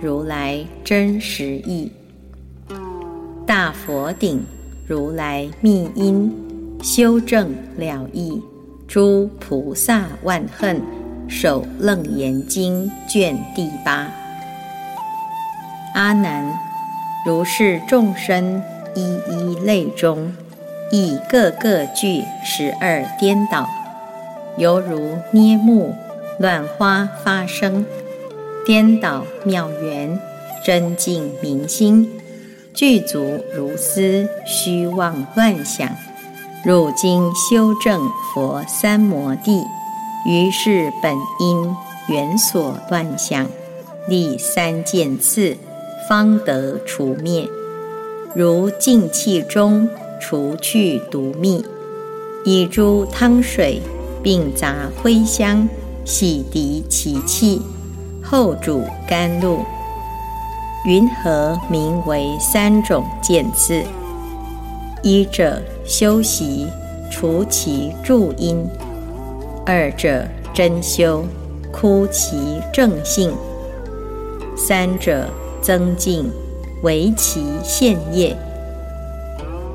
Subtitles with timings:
[0.00, 1.90] 如来真实义。
[3.46, 4.44] 大佛顶
[4.86, 6.30] 如来密因，
[6.82, 8.42] 修正了义。
[8.86, 10.80] 诸菩萨万恨，
[11.28, 14.06] 守楞严经卷第八。
[15.94, 16.56] 阿难，
[17.24, 18.62] 如是众生
[18.94, 20.32] 一一类中，
[20.92, 23.66] 亦个个具十二颠倒，
[24.58, 25.92] 犹如捏木
[26.38, 27.84] 乱花发生，
[28.66, 30.20] 颠倒妙缘，
[30.64, 32.10] 真净明心，
[32.74, 35.88] 具足如斯虚妄乱想。
[36.64, 39.62] 汝今修正佛三摩地，
[40.26, 41.76] 于是本因
[42.08, 43.46] 缘所乱想，
[44.08, 45.56] 立三件次。
[46.08, 47.48] 方得除灭，
[48.32, 49.88] 如净气中
[50.20, 51.64] 除去毒蜜，
[52.44, 53.82] 以诸汤水
[54.22, 55.68] 并杂灰香
[56.04, 57.60] 洗涤其气，
[58.28, 59.60] 后主甘露。
[60.84, 63.82] 云何名为三种见次？
[65.02, 66.66] 一者修习
[67.10, 68.66] 除其助因；
[69.64, 71.24] 二者真修
[71.70, 73.30] 枯其正性；
[74.56, 75.26] 三者。
[75.62, 76.30] 增进
[76.84, 78.36] 为其现业，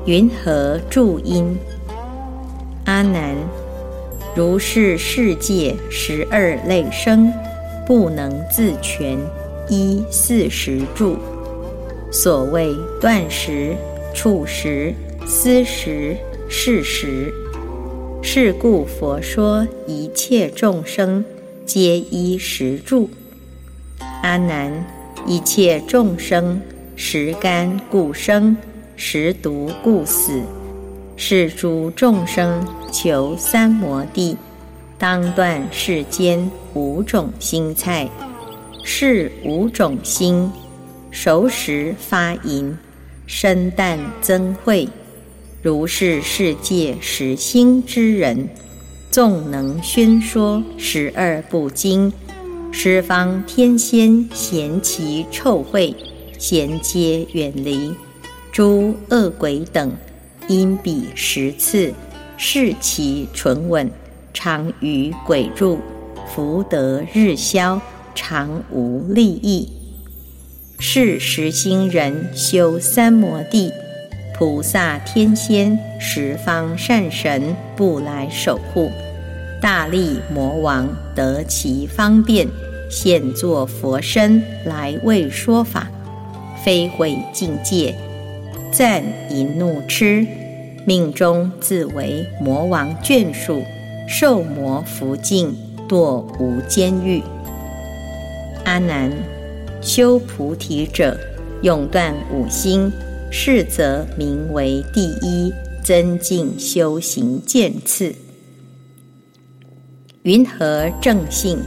[0.06, 1.54] 云何助因？
[2.86, 3.36] 阿难，
[4.34, 7.30] 如是世界十二类生，
[7.86, 9.18] 不能自全，
[9.68, 11.16] 依四时住。
[12.10, 13.76] 所谓断食、
[14.14, 14.94] 处食、
[15.26, 16.16] 思食、
[16.48, 17.32] 事食，
[18.22, 21.24] 是故佛说一切众生
[21.64, 23.08] 皆依食住。
[24.22, 24.84] 阿难。
[25.24, 26.60] 一切众生，
[26.96, 28.56] 食甘故生，
[28.96, 30.42] 食毒故死。
[31.16, 34.36] 是诸众生求三摩地，
[34.98, 38.08] 当断世间五种心菜。
[38.84, 40.50] 是五种心：
[41.10, 42.76] 熟食发淫，
[43.26, 44.88] 生旦增慧。
[45.62, 48.48] 如是世界实心之人，
[49.10, 50.62] 纵能宣说。
[50.76, 52.12] 十二部经。
[52.72, 55.94] 十方天仙嫌其臭秽，
[56.38, 57.94] 咸皆远离；
[58.50, 59.92] 诸恶鬼等，
[60.48, 61.92] 因彼十次。
[62.38, 63.88] 视其纯稳，
[64.34, 65.78] 常于鬼入，
[66.34, 67.78] 福德日消，
[68.14, 69.68] 常无利益。
[70.78, 73.70] 是实心人修三摩地，
[74.34, 78.90] 菩萨天仙十方善神不来守护。
[79.60, 82.48] 大力魔王得其方便，
[82.90, 85.90] 现作佛身来为说法，
[86.64, 87.94] 非毁境界，
[88.72, 90.26] 暂淫怒痴，
[90.86, 93.62] 命中自为魔王眷属，
[94.08, 95.54] 受魔福境，
[95.92, 97.22] 堕无间狱。
[98.64, 99.12] 阿难，
[99.82, 101.18] 修菩提者，
[101.60, 102.90] 永断五心，
[103.30, 105.52] 是则名为第一
[105.84, 108.14] 增进修行渐次。
[110.22, 111.58] 云何正性？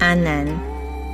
[0.00, 0.44] 阿难，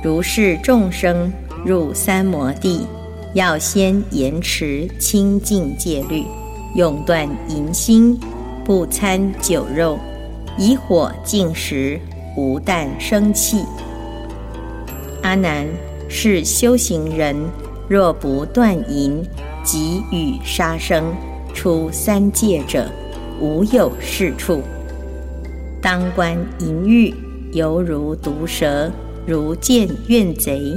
[0.03, 1.31] 如是众生
[1.63, 2.87] 入三摩地，
[3.35, 6.23] 要先严持清净戒律，
[6.75, 8.19] 永断淫心，
[8.63, 9.99] 不参酒肉，
[10.57, 11.99] 以火净食，
[12.35, 13.63] 无但生气。
[15.21, 15.67] 阿难，
[16.07, 17.35] 是修行人
[17.87, 19.23] 若不断淫，
[19.63, 21.03] 即与杀生，
[21.53, 22.87] 出三界者，
[23.39, 24.61] 无有是处。
[25.81, 27.13] 当观淫欲，
[27.53, 28.91] 犹如毒蛇，
[29.25, 30.73] 如见怨贼。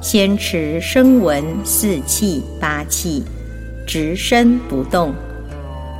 [0.00, 3.22] 先持声闻四气八气，
[3.86, 5.12] 直身不动；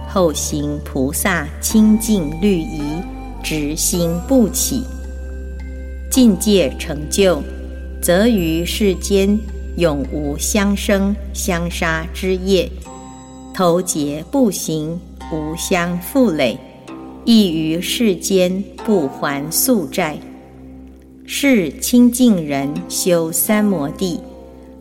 [0.08, 2.82] 后行菩萨清净律仪，
[3.42, 4.84] 直心不起。
[6.10, 7.42] 境界成就，
[8.00, 9.38] 则于世间
[9.76, 12.70] 永无相生相杀之业，
[13.54, 15.00] 头结不行，
[15.32, 16.58] 无相负累。
[17.24, 20.18] 亦于世间不还宿债，
[21.24, 24.20] 是清净人修三摩地，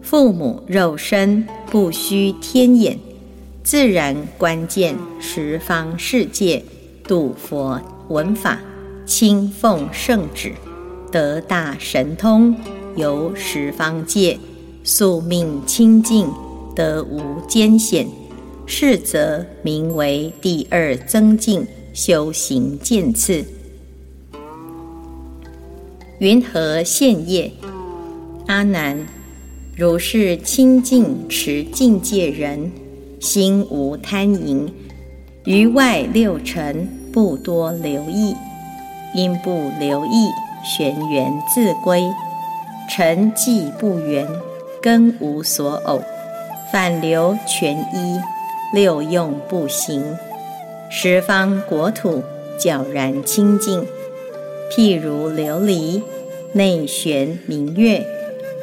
[0.01, 2.97] 父母肉身不须天眼，
[3.63, 6.63] 自然观见十方世界，
[7.07, 7.79] 度佛
[8.11, 8.59] 闻法，
[9.05, 10.53] 亲奉圣旨，
[11.11, 12.55] 得大神通，
[12.95, 14.37] 游十方界，
[14.83, 16.29] 宿命清净，
[16.75, 18.07] 得无艰险。
[18.67, 23.43] 是则名为第二增进修行渐次。
[26.19, 27.51] 云何现业？
[28.47, 29.05] 阿难，
[29.75, 32.71] 如是清净持境界人，
[33.19, 34.71] 心无贪淫，
[35.43, 38.35] 于外六尘不多留意，
[39.13, 40.29] 因不留意，
[40.63, 42.03] 玄缘自归。
[42.89, 44.27] 尘寂不圆，
[44.81, 46.01] 根无所偶，
[46.71, 48.19] 反流全依。
[48.73, 50.17] 六用不行，
[50.89, 52.23] 十方国土
[52.57, 53.85] 皎然清净，
[54.71, 56.01] 譬如琉璃
[56.53, 58.05] 内玄明月，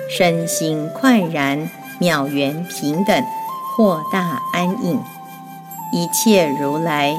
[0.08, 1.68] 身心快然，
[1.98, 3.22] 妙缘平等，
[3.76, 4.98] 豁大安隐，
[5.92, 7.14] 一切如来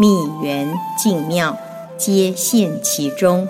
[0.00, 0.66] 密缘
[0.96, 1.58] 净妙，
[1.98, 3.46] 皆现其中。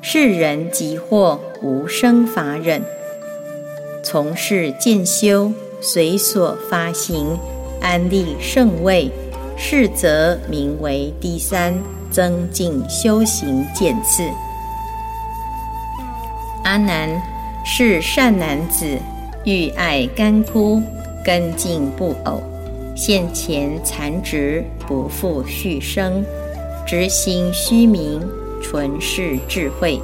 [0.00, 2.80] 世人即获无生法忍，
[4.00, 5.50] 从事渐修，
[5.80, 7.36] 随所发行。
[7.80, 9.10] 安立圣位，
[9.56, 11.74] 是则名为第三
[12.08, 14.22] 增进修行渐次。
[16.62, 17.20] 阿难，
[17.64, 18.96] 是善男子，
[19.42, 20.80] 欲爱干枯，
[21.24, 22.40] 根茎不偶，
[22.94, 26.24] 现前残值，不复续生，
[26.86, 28.20] 执心虚名，
[28.62, 30.00] 纯是智慧，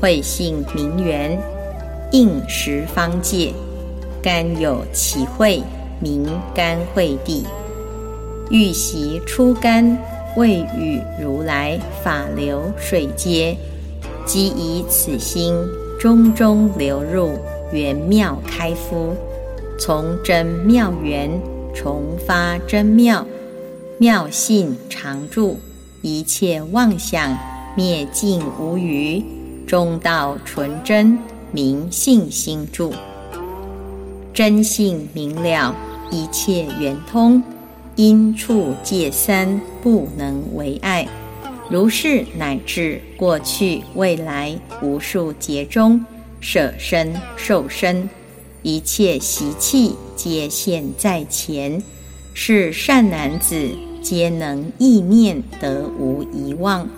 [0.00, 1.40] 慧性明圆，
[2.12, 3.52] 应十方界，
[4.22, 5.62] 甘有其慧。
[6.00, 7.44] 名甘惠地，
[8.50, 9.98] 欲习出甘，
[10.36, 13.56] 未与如来法流水接，
[14.24, 15.52] 即以此心
[15.98, 17.32] 中中流入
[17.72, 19.12] 圆妙开敷，
[19.76, 21.28] 从真妙缘，
[21.80, 23.24] 重发真妙
[23.98, 25.60] 妙性常住，
[26.02, 27.38] 一切妄想
[27.76, 29.22] 灭尽无余，
[29.64, 31.16] 中道纯真
[31.52, 32.92] 明性心住，
[34.34, 35.72] 真性明了。
[36.10, 37.40] 一切圆通，
[37.94, 41.06] 因处界三不能为爱。
[41.70, 46.04] 如是乃至过去未来无数劫中，
[46.40, 48.10] 舍身受身，
[48.62, 51.80] 一切习气皆现在前。
[52.34, 53.70] 是善男子，
[54.02, 56.88] 皆能意念得无遗忘，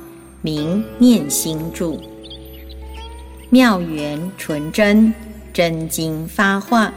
[0.43, 2.01] 名念心住。
[3.51, 5.13] 妙缘纯真，
[5.53, 6.93] 真经发化，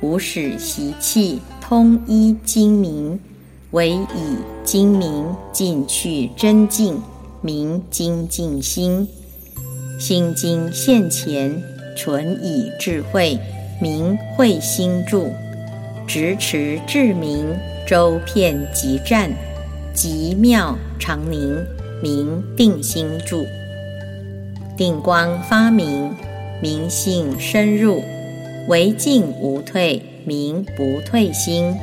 [0.00, 1.40] 无始习气。
[1.60, 3.18] 通一精明，
[3.70, 7.00] 唯以精明进去真净，
[7.40, 9.08] 明精进心。
[9.98, 11.62] 心经现前，
[11.96, 13.38] 纯以智慧，
[13.80, 15.30] 明慧心住。
[16.06, 17.46] 直持智明，
[17.86, 19.30] 周遍极战，
[19.94, 21.64] 极妙常宁，
[22.02, 23.46] 明定心住。
[24.76, 26.14] 定光发明，
[26.60, 28.02] 明性深入，
[28.68, 30.02] 唯进无退。
[30.24, 31.74] 明不退心，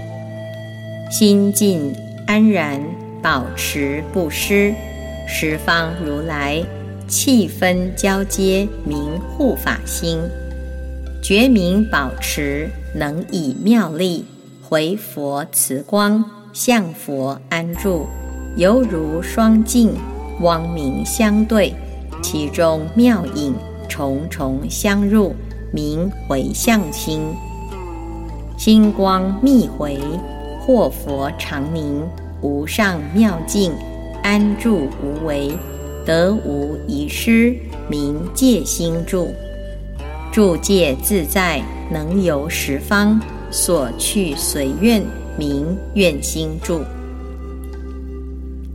[1.11, 1.93] 心静
[2.25, 2.81] 安然，
[3.21, 4.73] 保持不失。
[5.27, 6.63] 十方如来
[7.05, 10.21] 气分交接，明护法心。
[11.21, 14.25] 觉明保持，能以妙力
[14.67, 18.07] 回佛慈光，向佛安住，
[18.55, 19.93] 犹如双镜，
[20.39, 21.73] 光明相对，
[22.21, 23.53] 其中妙影
[23.87, 25.35] 重重相入，
[25.71, 27.21] 名回向心。
[28.57, 29.99] 金光密回，
[30.65, 32.03] 或佛常宁，
[32.41, 33.71] 无上妙境，
[34.23, 35.51] 安住无为，
[36.05, 37.55] 得无遗失，
[37.89, 39.29] 名戒心住。
[40.31, 43.19] 住戒自在，能游十方，
[43.51, 45.03] 所去随愿，
[45.37, 46.81] 名愿心住。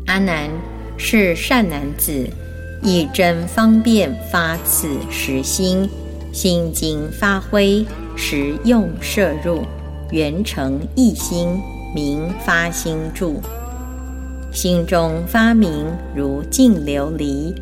[0.07, 0.51] 阿难，
[0.97, 2.29] 是善男子，
[2.83, 5.89] 以真方便发此实心，
[6.33, 7.85] 心经发挥。
[8.17, 9.63] 时用摄入，
[10.13, 11.49] 圆成一心，
[11.95, 13.41] 名发心住。
[14.53, 17.53] 心中发明如镜琉璃，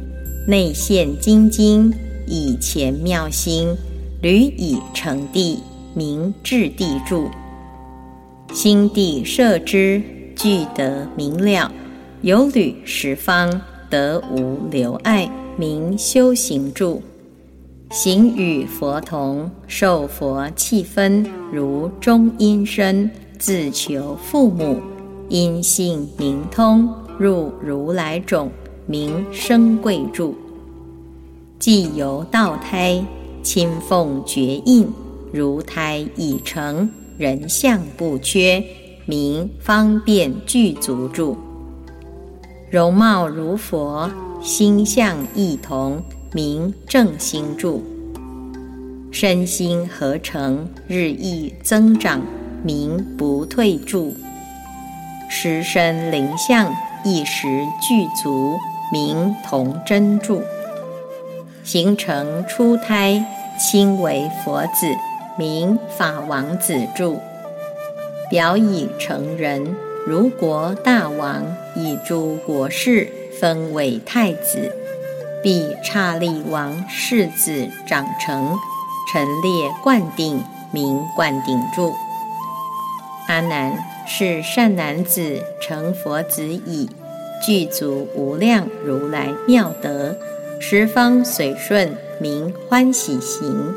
[0.47, 1.91] 内现金晶，
[2.27, 3.75] 以前妙心，
[4.23, 5.59] 屡以成地，
[5.95, 7.29] 名智地住。
[8.53, 10.01] 心地摄之，
[10.37, 11.73] 具得明了，
[12.21, 13.61] 有履十方，
[13.91, 17.03] 得无留碍，名修行住。
[17.91, 23.11] 行与佛同，受佛气分，如中阴身，
[23.41, 24.81] 自求父母，
[25.29, 26.89] 因性明通，
[27.19, 28.53] 入如来种，
[28.87, 30.37] 名生贵住。
[31.59, 33.05] 既由道胎，
[33.43, 34.89] 亲奉绝印，
[35.33, 38.65] 如胎已成，人相不缺，
[39.07, 41.37] 名方便具足住。
[42.71, 46.03] 容貌如佛，心相异同。
[46.35, 47.83] 名正心住，
[49.11, 52.23] 身心合成，日益增长，
[52.65, 54.15] 名不退住；
[55.29, 56.73] 十身灵相，
[57.05, 57.47] 一时
[57.83, 58.57] 具足，
[58.91, 60.41] 名同真住。
[61.65, 63.25] 形成初胎，
[63.59, 64.87] 亲为佛子，
[65.39, 67.21] 名法王子住。
[68.29, 69.77] 表以成人，
[70.07, 71.45] 如国大王，
[71.77, 74.75] 以诸国事分为太子，
[75.43, 78.57] 必刹利王世子长成。
[79.13, 80.43] 陈列灌顶，
[80.73, 81.93] 名灌顶柱。
[83.29, 86.89] 阿难是善男子，成佛子矣，
[87.45, 90.17] 具足无量如来妙德，
[90.65, 91.91] 十方随顺，
[92.21, 93.75] 名欢喜行。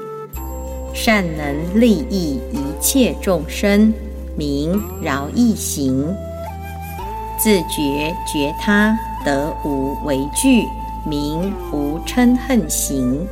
[0.94, 3.92] 善能利益一切众生，
[4.38, 6.16] 名饶益行。
[7.40, 10.64] 自觉觉他得无为惧，
[11.08, 13.28] 名无嗔恨行。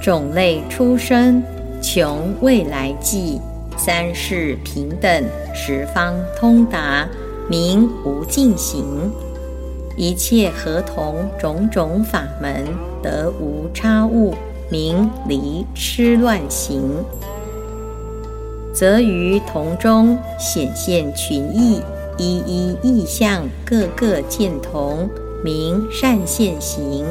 [0.00, 1.42] 种类出生，
[1.82, 3.40] 穷未来际，
[3.76, 7.04] 三世平等，十方通达，
[7.50, 9.12] 名无尽行。
[9.96, 12.64] 一切合同种种法门，
[13.02, 14.34] 得无差误，
[14.70, 16.82] 名离痴乱行。
[18.72, 21.80] 则于同中显现群异，
[22.18, 25.08] 一一异相，个个见同，
[25.44, 27.04] 名善现行。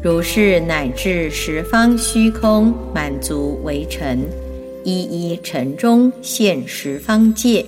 [0.00, 4.20] 如是乃至十方虚空满足为尘，
[4.84, 7.66] 一一尘中现十方界，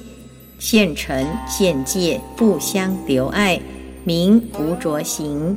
[0.60, 3.60] 现尘现界不相留碍，
[4.04, 5.56] 名无着行。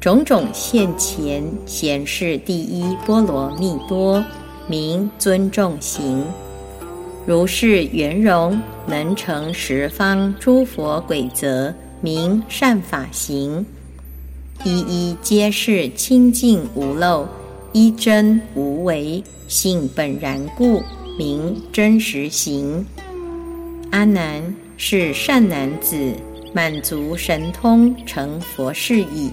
[0.00, 4.24] 种种现前显示第一波罗蜜多，
[4.66, 6.24] 名尊重行。
[7.24, 13.64] 如是圆融能成十方诸佛鬼则，名善法行。
[14.64, 17.28] 一一皆是清净无漏，
[17.72, 20.82] 一真无为，性本然故，
[21.16, 22.84] 名真实行。
[23.90, 26.12] 阿难是善男子，
[26.52, 29.30] 满足神通，成佛事矣。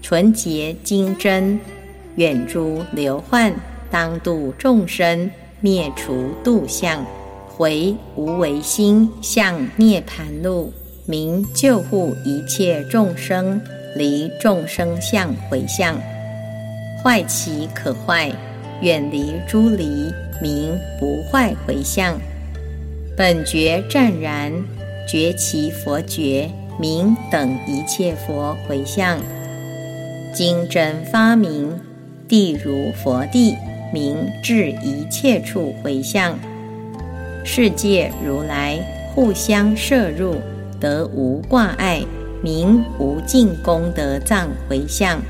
[0.00, 1.58] 纯洁精真，
[2.16, 3.52] 远诸流患，
[3.90, 7.04] 当度众生，灭除度相，
[7.46, 10.72] 回无为心，向涅盘路，
[11.04, 13.60] 明救护一切众生。
[13.96, 15.98] 离众生相回向，
[17.02, 18.30] 坏其可坏，
[18.80, 22.16] 远离诸离，明不坏回向。
[23.16, 24.52] 本觉湛然，
[25.08, 29.18] 觉其佛觉，名等一切佛回向。
[30.34, 31.80] 经真发明，
[32.28, 33.56] 地如佛地，
[33.92, 36.38] 名至一切处回向。
[37.42, 38.78] 世界如来
[39.14, 40.36] 互相摄入，
[40.78, 42.02] 得无挂碍。
[42.40, 45.20] 名无尽功德藏回向，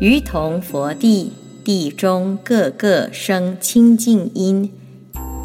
[0.00, 1.32] 于同佛地
[1.62, 4.72] 地中各个生清净因，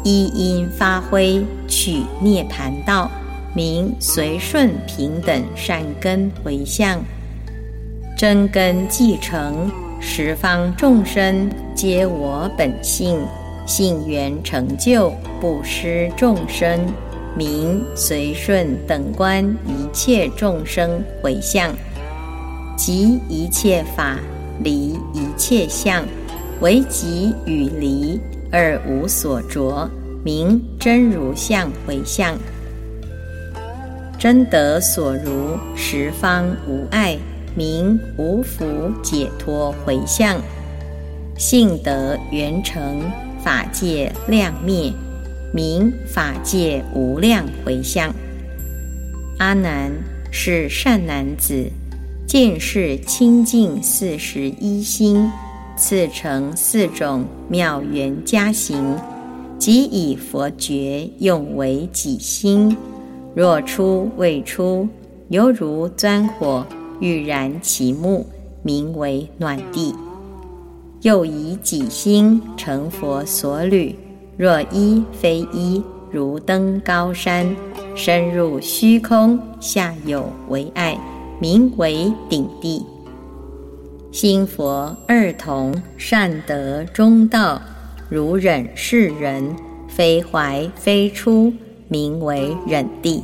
[0.04, 3.10] 一因发挥取涅盘道，
[3.54, 7.00] 名随顺平等善根回向，
[8.16, 9.70] 真根继承
[10.00, 13.20] 十方众生皆我本性，
[13.64, 16.80] 性缘成就不失众生。
[17.36, 21.74] 名随顺等观一切众生回向，
[22.76, 24.18] 即一切法
[24.62, 26.04] 离一切相，
[26.60, 28.20] 唯即与离
[28.52, 29.90] 而无所着，
[30.24, 32.36] 名真如相回向。
[34.18, 37.18] 真得所如十方无碍，
[37.54, 38.64] 名无福
[39.02, 40.40] 解脱回向。
[41.36, 43.02] 性德圆成
[43.42, 44.92] 法界亮灭。
[45.52, 48.12] 名法界无量回向，
[49.38, 49.88] 阿难
[50.32, 51.70] 是善男子，
[52.26, 55.30] 见是清净四十一心，
[55.76, 58.98] 次成四种妙缘加行，
[59.56, 62.76] 即以佛觉用为己心。
[63.34, 64.88] 若出未出，
[65.28, 66.64] 犹如钻火
[67.00, 68.24] 欲燃其木，
[68.62, 69.94] 名为暖地。
[71.02, 73.94] 又以己心成佛所履。
[74.36, 77.54] 若一非一，如登高山，
[77.94, 80.98] 深入虚空，下有为爱，
[81.40, 82.86] 名为顶地。
[84.12, 87.60] 心佛二同，善德中道，
[88.08, 89.54] 如忍世人，
[89.88, 91.52] 非怀非出，
[91.88, 93.22] 名为忍地。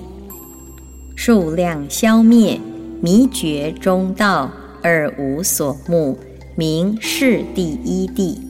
[1.15, 2.61] 数量消灭，
[3.01, 4.51] 迷觉中道，
[4.83, 6.19] 而无所目，
[6.55, 8.41] 名是第一地。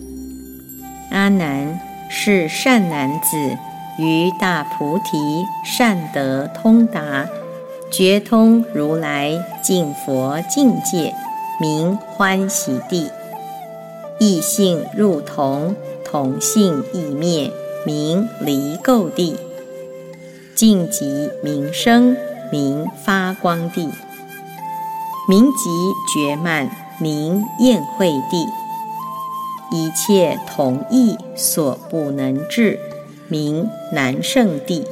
[1.10, 1.80] 阿难。
[2.12, 3.36] 是善男子，
[3.96, 5.16] 于大菩提
[5.64, 7.28] 善德通达，
[7.88, 11.14] 觉通如来净佛境界，
[11.60, 13.08] 名欢喜地。
[14.18, 17.52] 异性入同，同性异灭，
[17.86, 19.36] 名离垢地；
[20.54, 22.16] 净极名生，
[22.52, 23.88] 名发光地；
[25.28, 25.70] 名极
[26.12, 28.46] 绝满，名宴会地。
[29.72, 32.78] 一切同意所不能至，
[33.28, 34.84] 名难胜地。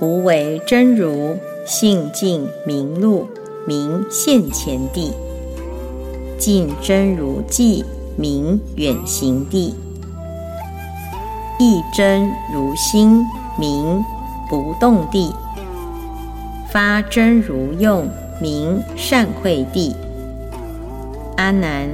[0.00, 3.26] 无为真如性净明露，
[3.66, 5.12] 名现前地。
[6.38, 7.84] 尽真如寂，
[8.16, 9.74] 名远行地；
[11.58, 13.26] 一真如心，
[13.58, 14.04] 名
[14.48, 15.32] 不动地；
[16.70, 18.08] 发真如用，
[18.40, 19.94] 名善慧地。
[21.36, 21.88] 阿难，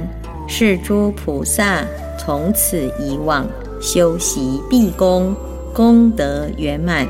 [0.47, 1.83] 是诸菩萨
[2.17, 3.47] 从此以往
[3.81, 5.35] 修习毕功，
[5.73, 7.07] 功德圆满，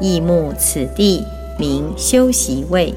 [0.00, 1.24] 亦慕此地，
[1.58, 2.94] 名修习位。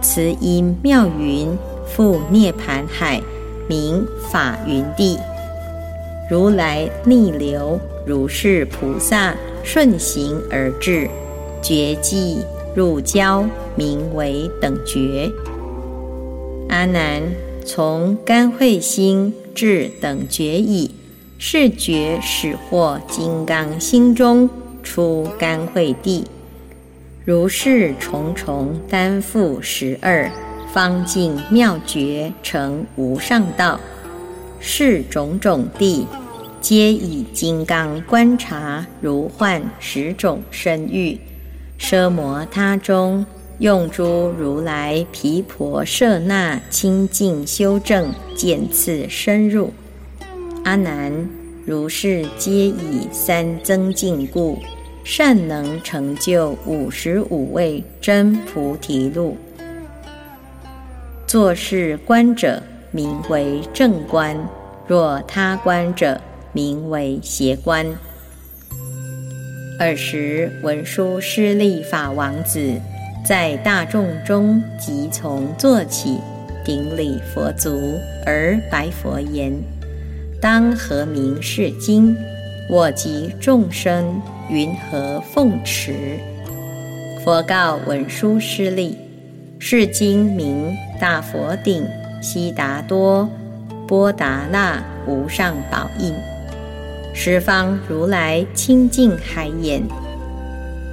[0.00, 1.56] 慈因妙云。
[1.86, 3.22] 复涅盘海，
[3.68, 5.16] 名法云地。
[6.28, 9.32] 如来逆流，如是菩萨
[9.64, 11.08] 顺行而至，
[11.60, 12.36] 觉寂
[12.76, 13.44] 入交，
[13.74, 15.28] 名为等觉。
[16.68, 17.22] 阿难，
[17.64, 20.90] 从甘慧心至等觉已，
[21.38, 24.48] 是觉始获金刚心中
[24.82, 26.24] 出甘慧地。
[27.24, 30.30] 如是重重担负十二。
[30.72, 33.78] 方尽妙觉成无上道，
[34.58, 36.04] 是种种地，
[36.64, 41.20] 皆以金刚观察如幻十种身欲，
[41.78, 43.26] 奢摩他中
[43.58, 49.74] 用诸如来毗婆舍那清净修正渐次深入。
[50.64, 51.28] 阿难，
[51.66, 54.58] 如是皆以三增进故，
[55.04, 59.36] 善能成就五十五位真菩提路。
[61.26, 64.34] 作是观者，名为正观；
[64.86, 66.18] 若他观者，
[66.54, 67.86] 名为邪观。
[69.78, 72.80] 尔时，文殊师利法王子
[73.22, 76.18] 在大众中即从坐起，
[76.64, 79.52] 顶礼佛足，而白佛言
[80.40, 82.16] ：“当何名是经？
[82.70, 86.18] 我及众生云何奉持？”
[87.22, 88.96] 佛告文殊师利。
[89.60, 91.86] 是经名大佛顶
[92.20, 93.26] 悉达多
[93.88, 96.12] 波达那无上宝印，
[97.16, 99.80] 十方如来清净海眼，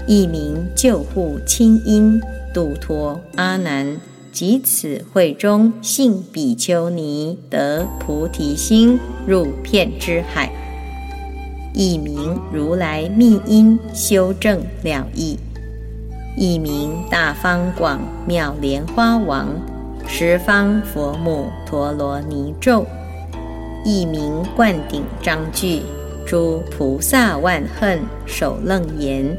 [0.08, 2.22] 一名救护清音
[2.54, 3.98] 度脱阿难
[4.32, 10.52] 及此会中信比丘尼得菩提心入片之海，
[11.74, 15.40] 一名如来密因修正了义。
[16.38, 19.50] 一名大方广妙莲花王，
[20.08, 22.86] 十方佛母陀罗尼咒；
[23.84, 25.82] 一名灌顶章句，
[26.32, 29.38] 诸菩萨万恨守楞严，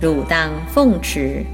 [0.00, 1.44] 汝当奉持。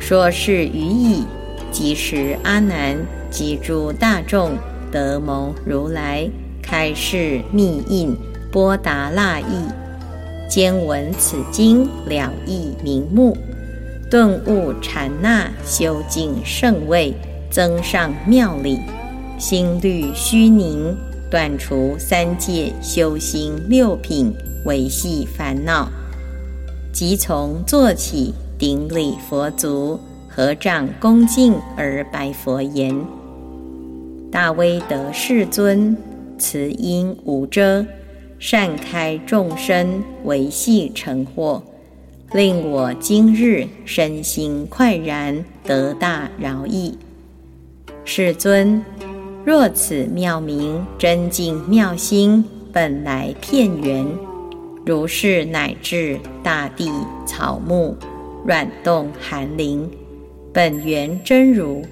[0.00, 1.24] 说是语已，
[1.70, 2.96] 即时阿难
[3.30, 4.56] 及诸大众
[4.90, 6.28] 得蒙如来
[6.60, 8.12] 开示密印
[8.50, 9.68] 波达那意，
[10.48, 13.38] 兼闻此经了义明目。
[14.10, 17.14] 顿悟禅那修净圣位，
[17.48, 18.80] 增上妙理，
[19.38, 20.96] 心虑虚宁，
[21.30, 25.88] 断除三界修心六品维系烦恼，
[26.92, 32.94] 即从坐起，顶礼佛足，合掌恭敬而白佛言
[34.30, 35.96] ：“大威德世尊，
[36.36, 37.86] 慈音无遮，
[38.40, 41.62] 善开众生维系成祸。”
[42.32, 46.96] 令我今日身心快然，得大饶益。
[48.04, 48.80] 世尊，
[49.44, 54.06] 若此妙明真净妙心，本来片源，
[54.84, 56.90] 如是乃至大地
[57.26, 57.96] 草木
[58.46, 59.90] 软动寒灵，
[60.52, 61.82] 本源真如，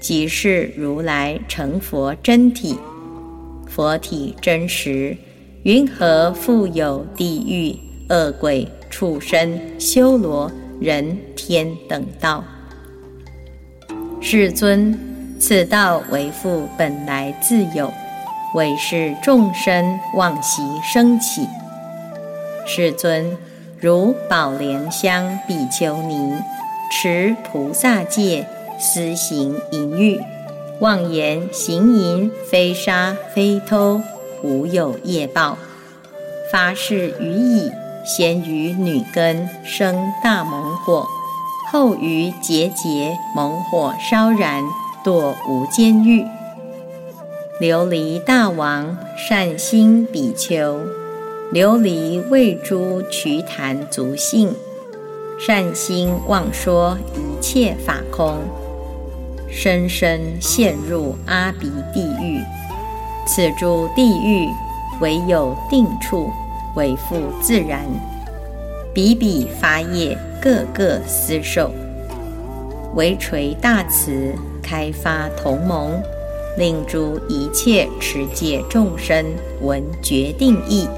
[0.00, 2.76] 即是如来成佛真体。
[3.66, 5.16] 佛体真实，
[5.64, 7.76] 云何复有地狱
[8.08, 8.68] 恶鬼？
[8.88, 10.48] 畜生、修罗、
[10.80, 12.44] 人天等道，
[14.20, 14.96] 世尊，
[15.38, 17.92] 此道为复本来自有，
[18.54, 21.46] 为是众生妄习生起。
[22.66, 23.36] 世尊，
[23.78, 26.34] 如宝莲香比丘尼
[26.90, 28.46] 持菩萨戒，
[28.78, 30.20] 私行淫欲，
[30.80, 34.00] 妄言行淫非杀非偷，
[34.42, 35.58] 无有业报，
[36.50, 37.70] 发誓于已。
[38.06, 41.06] 先于女根生大猛火，
[41.72, 44.62] 后于节节猛火烧燃，
[45.04, 46.24] 堕无间狱。
[47.60, 50.80] 琉璃大王善心比丘，
[51.52, 54.54] 琉璃为诸瞿昙足性，
[55.38, 58.38] 善心妄说一切法空，
[59.48, 62.40] 深深陷入阿鼻地狱。
[63.26, 64.48] 此诸地狱，
[65.00, 66.28] 唯有定处，
[66.74, 67.84] 为复自然。
[68.92, 71.70] 比比发业，个个思受。
[72.94, 76.02] 唯垂大慈，开发同盟，
[76.56, 79.24] 令诸一切持戒众生
[79.60, 80.88] 闻决定意，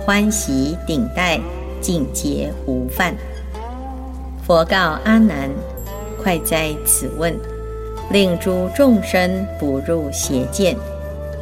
[0.00, 1.40] 欢喜顶戴，
[1.80, 3.14] 尽皆无犯。
[4.46, 5.50] 佛告阿难：
[6.22, 7.34] 快哉此问！
[8.12, 10.76] 令诸众生不入邪见。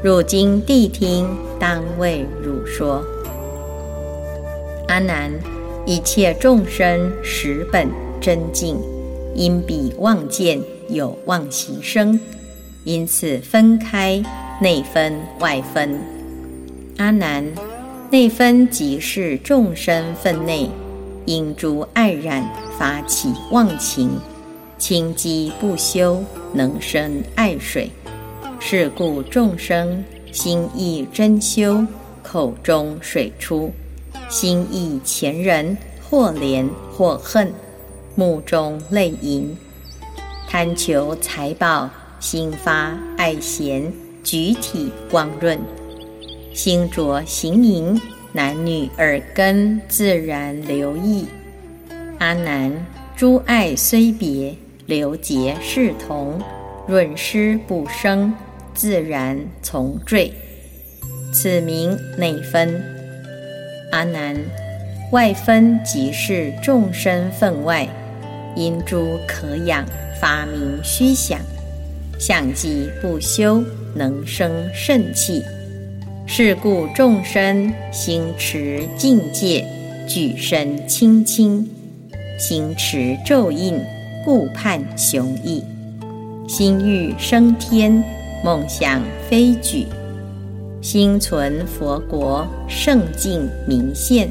[0.02, 3.04] 汝今谛听，当为汝说。
[4.88, 5.30] 阿难，
[5.84, 7.88] 一切众生实本
[8.20, 8.78] 真净，
[9.34, 12.18] 因彼妄见有妄习生，
[12.84, 14.22] 因此分开
[14.60, 15.98] 内分外分。
[16.98, 17.44] 阿难，
[18.10, 20.70] 内分即是众生分内
[21.24, 24.10] 因诸爱染发起妄情，
[24.78, 27.90] 清机不修，能生爱水。
[28.60, 31.86] 是故众生心意真修，
[32.22, 33.70] 口中水出；
[34.30, 35.76] 心意前人，
[36.08, 37.52] 或怜或恨，
[38.14, 39.56] 目中泪盈。
[40.54, 41.90] 贪求财宝，
[42.20, 45.58] 心发爱贤，举体光润；
[46.54, 48.00] 心着行淫，
[48.32, 51.26] 男女耳根自然流溢。
[52.20, 52.72] 阿难，
[53.16, 54.54] 诸爱虽别，
[54.86, 56.40] 流结是同，
[56.86, 58.32] 润湿不生。
[58.74, 60.32] 自然从坠，
[61.32, 62.80] 此名内分。
[63.90, 64.36] 阿难，
[65.10, 67.88] 外分即是众生分外，
[68.56, 69.84] 因诸可养
[70.20, 71.40] 发明虚想，
[72.18, 73.62] 相即不修，
[73.94, 75.42] 能生肾气。
[76.26, 79.66] 是故众生心持境界，
[80.08, 81.66] 举身轻轻；
[82.38, 83.78] 心持咒印，
[84.24, 85.62] 顾盼雄毅；
[86.48, 88.02] 心欲升天。
[88.44, 89.86] 梦想非举，
[90.82, 94.28] 心存佛国圣境明现，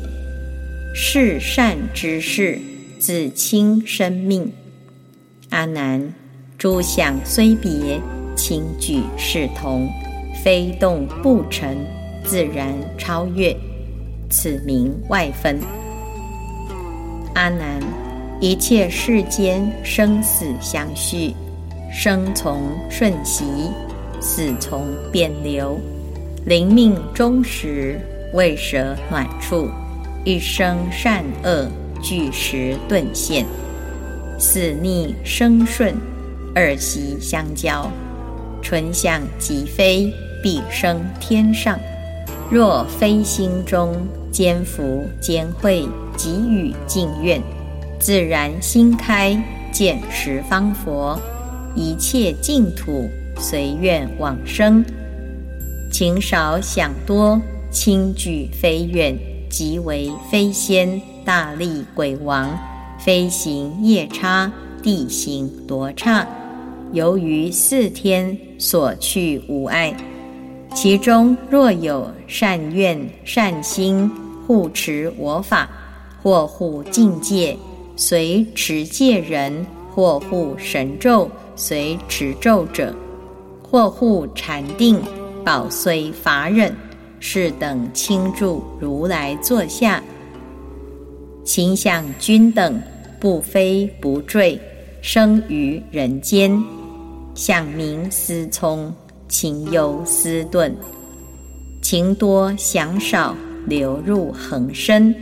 [0.94, 2.60] 是善之事，
[3.06, 4.50] 自清生命。
[5.50, 6.14] 阿难，
[6.58, 8.00] 诸想虽别，
[8.34, 9.90] 轻举是同，
[10.42, 11.76] 非动不成，
[12.24, 13.54] 自然超越，
[14.30, 15.60] 此名外分。
[17.36, 17.82] 阿难，
[18.40, 21.34] 一切世间生死相续，
[21.92, 23.44] 生从瞬息。
[24.22, 25.78] 死从变流，
[26.46, 28.00] 灵命终时，
[28.34, 29.68] 未舍暖处，
[30.24, 31.70] 一生善恶
[32.04, 33.46] 俱时顿现，
[34.38, 35.96] 死逆生顺，
[36.54, 37.90] 二息相交，
[38.62, 40.14] 春相即飞，
[40.44, 41.80] 必生天上。
[42.52, 43.96] 若非心中
[44.32, 47.42] 兼福兼慧，给予净愿，
[48.00, 51.20] 自然心开，见十方佛，
[51.74, 53.10] 一切净土。
[53.40, 54.86] 随愿往生，
[55.92, 59.18] 情少想多，轻举飞远，
[59.50, 62.50] 即为飞仙、大力鬼王，
[63.00, 66.28] 飞行夜叉，地行罗刹。
[66.92, 69.96] 由于四天所去无碍，
[70.76, 74.10] 其中若有善愿善心
[74.46, 75.70] 护持我法，
[76.22, 77.58] 或护境界，
[77.96, 82.94] 随持戒人，或护神咒，随持咒者。
[83.62, 85.02] 或护禅定，
[85.44, 86.76] 保虽法忍，
[87.20, 90.04] 是等倾注如来座下，
[91.44, 92.82] 情想均等，
[93.20, 94.60] 不飞不坠，
[95.02, 96.64] 生于人间。
[97.36, 98.94] 想明思聪，
[99.28, 100.74] 情忧思顿，
[101.82, 103.36] 情多想少，
[103.68, 105.14] 流入恒生。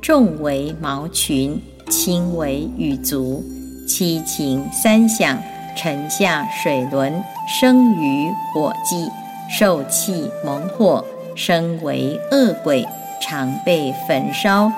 [0.00, 3.42] 重为毛群，轻为羽足，
[3.88, 5.38] 七情三想。
[5.76, 7.12] 沉下水轮，
[7.48, 9.10] 生于火际，
[9.50, 12.86] 受气猛火，生为恶鬼，
[13.20, 14.70] 常被焚烧。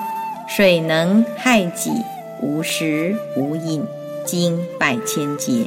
[0.47, 1.91] 水能害己，
[2.41, 3.85] 无食无饮，
[4.25, 5.65] 经百千劫。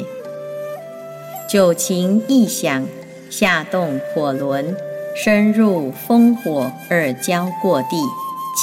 [1.49, 2.87] 九情一想，
[3.29, 4.75] 下动火轮，
[5.14, 7.97] 深入烽火二交过地，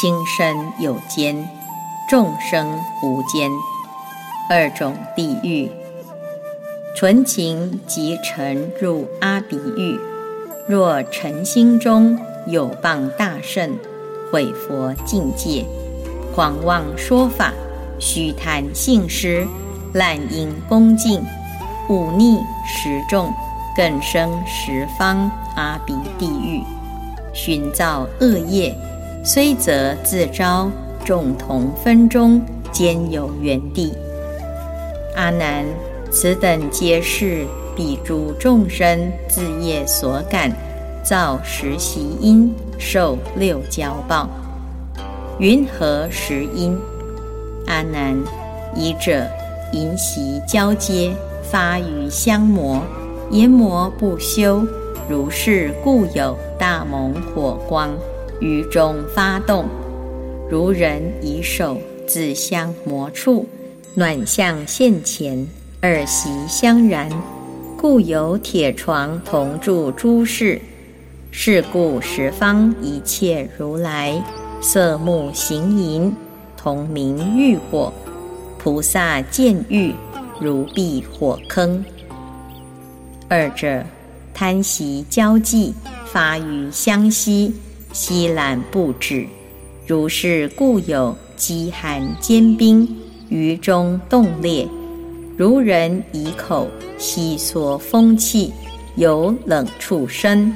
[0.01, 1.47] 轻身有间，
[2.09, 3.51] 众生无间，
[4.49, 5.69] 二种地狱。
[6.95, 9.99] 纯情即沉入阿鼻狱，
[10.67, 13.77] 若尘心中有谤大圣，
[14.31, 15.63] 毁佛境界，
[16.37, 17.51] 狂妄说法，
[17.97, 19.43] 虚谈信施，
[19.93, 21.19] 滥因恭敬，
[21.89, 23.33] 忤逆十众，
[23.75, 26.61] 更生十方阿鼻地狱，
[27.33, 28.71] 寻造恶业，
[29.25, 30.69] 虽则自招
[31.03, 32.39] 众同分中，
[32.71, 33.91] 兼有缘地。
[35.15, 35.65] 阿难，
[36.11, 40.55] 此等皆是彼诸众生自业所感，
[41.03, 44.29] 造十习因，受六交报。
[45.39, 46.75] 云何时因？
[47.67, 48.17] 阿难，
[48.75, 49.27] 以者
[49.71, 51.11] 淫习交接，
[51.43, 52.81] 发于相魔，
[53.29, 54.65] 言魔不休，
[55.07, 57.95] 如是故有大猛火光
[58.39, 59.65] 于中发动，
[60.49, 63.47] 如人以手自相磨处，
[63.93, 65.47] 暖相现前，
[65.83, 67.07] 耳习相然，
[67.79, 70.59] 故有铁床同住诸事。
[71.29, 74.19] 是故十方一切如来
[74.61, 76.15] 色目形淫。
[76.59, 77.93] 同名欲火，
[78.57, 79.93] 菩萨见欲
[80.41, 81.85] 如避火坑。
[83.29, 83.83] 二者
[84.33, 85.73] 贪习交际，
[86.07, 87.53] 发于相吸，
[87.93, 89.25] 吸懒不止。
[89.85, 92.97] 如是故有饥寒坚冰，
[93.29, 94.67] 于中冻裂。
[95.37, 96.67] 如人以口
[96.97, 98.51] 吸缩风气，
[98.95, 100.53] 有冷处生。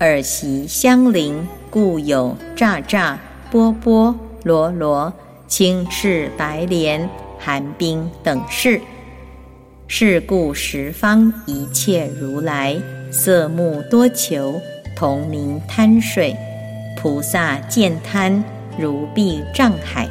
[0.00, 3.18] 耳习相邻，故有乍乍
[3.50, 5.12] 波波罗罗。
[5.48, 8.80] 青赤白莲、寒冰等事，
[9.86, 12.76] 是故十方一切如来
[13.12, 14.60] 色目多求，
[14.96, 16.36] 同名贪水。
[16.96, 18.42] 菩萨见贪，
[18.76, 20.08] 如避障海。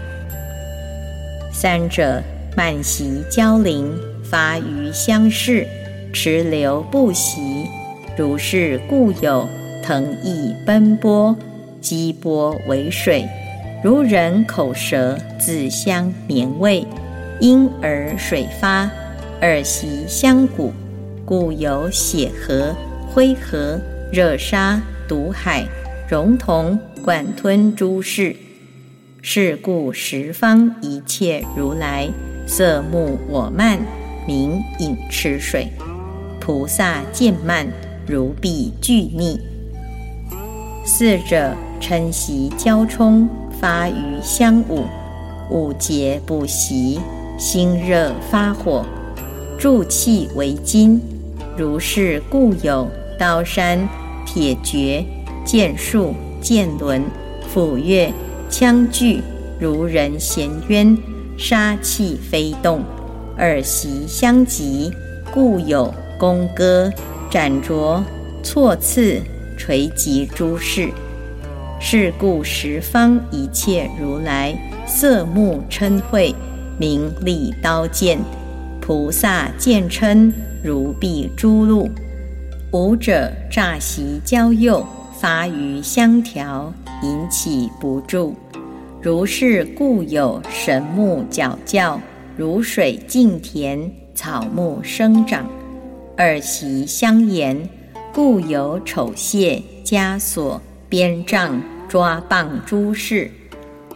[1.51, 2.23] 三者
[2.55, 3.93] 慢习交灵，
[4.23, 5.67] 发于相视，
[6.13, 7.67] 持流不息。
[8.17, 9.45] 如是故有
[9.83, 11.35] 腾翼奔波，
[11.85, 13.23] 激波为水。
[13.83, 16.83] 如人口舌自相绵味，
[17.39, 18.89] 因而水发，
[19.41, 20.73] 耳习相鼓，
[21.23, 22.75] 故有血河、
[23.07, 23.79] 灰河、
[24.11, 25.63] 热沙、毒海、
[26.09, 28.35] 熔铜、贯吞诸事。
[29.21, 32.09] 是故十方一切如来
[32.47, 33.77] 色目我慢，
[34.25, 35.67] 名饮吃水。
[36.39, 37.67] 菩萨见慢，
[38.07, 39.39] 如必俱逆。
[40.83, 43.27] 四者晨习交冲。
[43.57, 44.83] 发于相午；
[45.49, 46.99] 午节不习，
[47.37, 48.85] 心热发火，
[49.57, 51.01] 助气为金。
[51.57, 52.85] 如是故有
[53.17, 53.87] 刀山、
[54.25, 55.05] 铁决、
[55.45, 57.01] 剑术、剑轮、
[57.47, 58.11] 斧钺、
[58.49, 59.21] 枪具，
[59.57, 60.95] 如人衔渊，
[61.37, 62.83] 杀气飞动，
[63.37, 64.91] 耳习相及，
[65.33, 66.91] 故有弓戈、
[67.31, 68.03] 斩斫、
[68.43, 69.21] 错刺、
[69.57, 70.89] 锤击诸事。
[71.87, 76.33] 是故十方一切如来色目嗔恚，
[76.79, 78.17] 名利刀剑，
[78.81, 81.87] 菩萨见称如避诸路。
[82.71, 84.83] 五者诈习交诱，
[85.19, 88.35] 发于相调，引起不住。
[88.99, 92.01] 如是故有神木皎教，
[92.35, 95.47] 如水净田，草木生长。
[96.17, 97.69] 耳习相言，
[98.11, 100.59] 故有丑械枷锁。
[100.87, 103.29] 鞭杖抓棒诸事，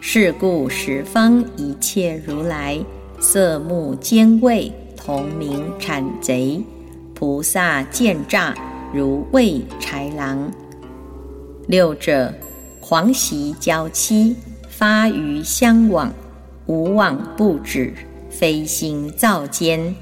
[0.00, 2.78] 是故十方一切如来
[3.18, 6.62] 色目兼味，同名谄贼。
[7.14, 8.54] 菩萨见诈，
[8.94, 10.50] 如畏豺狼。
[11.66, 12.32] 六者
[12.80, 14.34] 狂习交妻，
[14.68, 16.12] 发于相往，
[16.66, 17.92] 无往不止，
[18.30, 19.94] 非心造奸。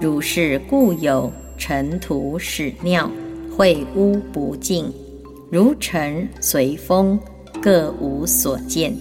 [0.00, 3.10] 如是故有尘土屎尿，
[3.56, 4.92] 秽污不净。
[5.50, 7.18] 如尘随风，
[7.60, 8.96] 各无所见。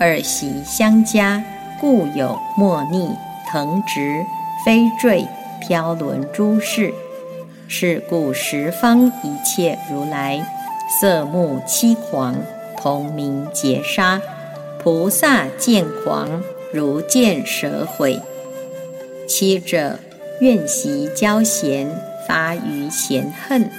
[0.00, 1.44] 耳习相加，
[1.78, 3.10] 故有莫逆、
[3.46, 4.24] 腾直、
[4.64, 5.22] 飞坠、
[5.60, 6.94] 飘轮诸事。
[7.68, 10.42] 是故十方一切如来
[10.98, 12.36] 色目七狂，
[12.78, 14.18] 同名劫杀。
[14.82, 18.18] 菩萨见狂，如见蛇毁。
[19.28, 19.98] 七者
[20.40, 21.86] 愿习交嫌，
[22.26, 23.70] 发于嫌恨。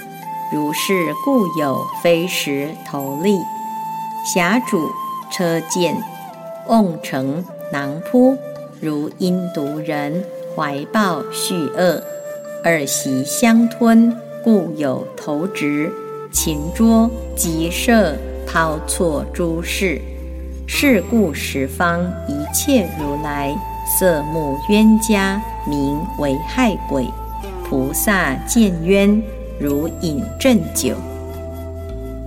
[0.54, 3.40] 如是故有飞石投利、
[4.24, 4.88] 峡主
[5.28, 5.96] 车剑、
[6.68, 8.36] 瓮城囊扑，
[8.80, 12.00] 如阴毒人怀抱蓄恶，
[12.62, 15.92] 耳习相吞，故有投掷、
[16.30, 18.14] 擒捉、击射、
[18.46, 20.00] 抛错诸事。
[20.68, 23.52] 是故十方一切如来
[23.98, 27.04] 色目冤家，名为害鬼。
[27.68, 29.20] 菩萨见冤。
[29.58, 30.94] 如饮鸩酒，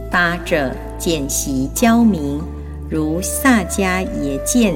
[0.10, 2.42] 八者见习交明，
[2.90, 4.74] 如萨迦耶见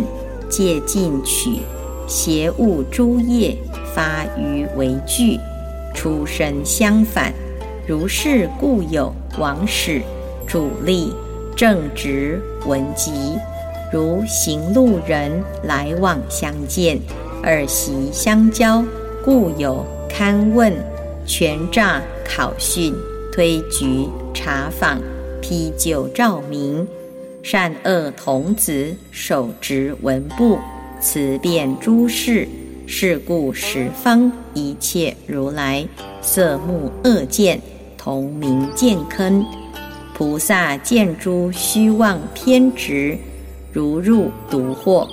[0.49, 1.61] 借进取，
[2.07, 3.57] 邪物诸业
[3.95, 5.39] 发于为具，
[5.95, 7.33] 出身相反，
[7.87, 10.01] 如是故有王使、
[10.45, 11.13] 主力、
[11.55, 13.11] 正直、文集，
[13.93, 16.99] 如行路人来往相见，
[17.43, 18.83] 耳习相交，
[19.23, 20.73] 故有堪问、
[21.25, 22.93] 权诈、考训、
[23.31, 24.99] 推举、查访、
[25.41, 26.87] 批旧照明，
[27.41, 30.59] 善恶童子手执文部，
[30.99, 32.47] 辞辩诸事。
[32.87, 35.87] 是故十方一切如来
[36.21, 37.61] 色目恶见
[37.97, 39.45] 同名见坑，
[40.13, 43.17] 菩萨见诸虚妄偏执，
[43.71, 45.07] 如入毒惑。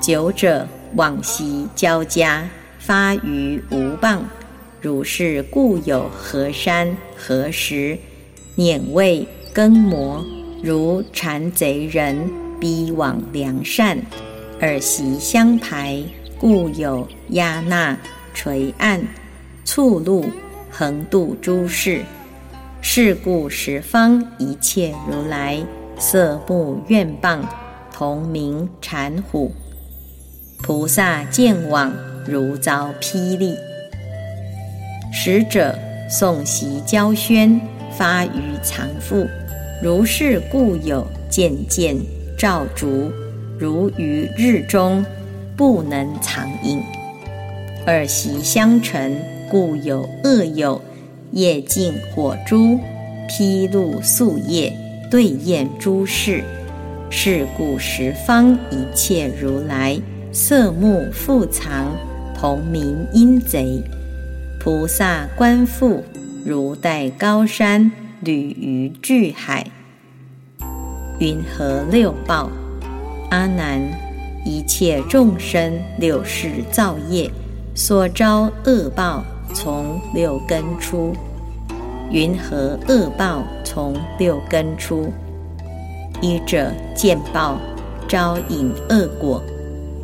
[0.00, 2.48] 久者往昔交加，
[2.80, 4.18] 发于无谤。
[4.82, 7.96] 如是故有河山河石，
[8.56, 10.24] 碾味根磨，
[10.60, 13.96] 如馋贼人逼往良善，
[14.60, 16.02] 耳习相排。
[16.36, 17.96] 故有压那
[18.34, 19.00] 垂岸
[19.64, 20.24] 促路
[20.68, 22.02] 横渡诸事，
[22.80, 25.64] 是故十方一切如来
[26.00, 27.48] 色目愿棒
[27.92, 29.52] 同名禅虎，
[30.64, 31.92] 菩萨见往
[32.26, 33.54] 如遭霹雳，
[35.12, 35.78] 使者
[36.10, 37.60] 诵习交宣
[37.96, 39.26] 发于藏腹，
[39.82, 41.96] 如是故有渐渐
[42.36, 43.12] 照烛，
[43.58, 45.04] 如于日中。
[45.54, 46.82] 不能藏隐，
[47.86, 49.14] 耳习相承，
[49.50, 50.80] 故有恶友
[51.30, 52.80] 夜尽火珠，
[53.28, 54.72] 披露宿夜，
[55.10, 56.42] 对验诸事。
[57.10, 60.00] 是故十方一切如来
[60.32, 61.94] 色目复藏，
[62.34, 63.80] 同名阴贼。
[64.64, 66.04] 菩萨观复，
[66.44, 69.66] 如待高山，履于巨海。
[71.18, 72.48] 云何六报？
[73.30, 73.80] 阿难。
[74.44, 77.28] 一切众生六世造业
[77.74, 81.12] 所招恶报，从六根出。
[82.12, 85.12] 云何恶报从六根出？
[86.20, 87.58] 一者见报，
[88.06, 89.42] 招引恶果。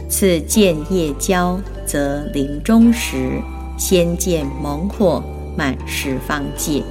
[0.08, 3.40] 次见业交，则临终时，
[3.78, 5.22] 先见猛火
[5.56, 6.82] 满十方界。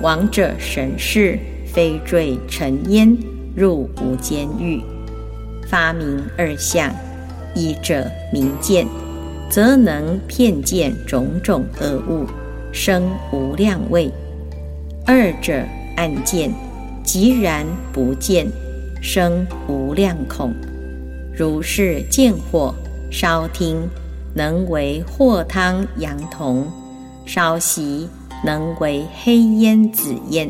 [0.00, 3.16] 王者神士，飞坠尘烟，
[3.54, 4.82] 入无间狱。
[5.68, 6.90] 发明二相，
[7.54, 8.86] 一者明见，
[9.50, 12.26] 则能骗见种种恶物，
[12.72, 14.10] 生无量味；
[15.04, 15.62] 二者
[15.96, 16.50] 暗见，
[17.04, 18.46] 即然不见，
[19.02, 20.54] 生无量恐。
[21.36, 22.74] 如是见火
[23.10, 23.88] 烧听，
[24.34, 26.64] 能为祸汤阳铜；
[27.26, 28.08] 烧习
[28.44, 30.48] 能为黑烟紫焰；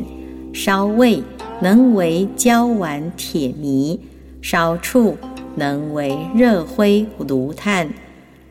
[0.53, 1.23] 烧味
[1.61, 3.99] 能为焦丸铁迷。
[4.41, 5.17] 烧处
[5.55, 7.93] 能为热灰炉炭，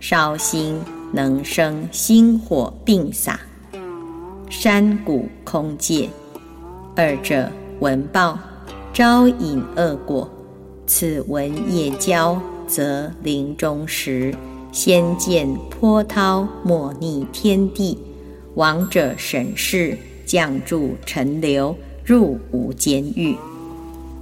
[0.00, 0.78] 烧心
[1.12, 3.40] 能生心火并洒。
[4.50, 6.10] 山谷空界，
[6.94, 8.38] 二者闻报，
[8.92, 10.28] 招引恶果。
[10.86, 14.34] 此闻业交，则临终时，
[14.70, 17.98] 先见波涛莫逆天地，
[18.54, 23.36] 王者神识降住尘流，入无间狱。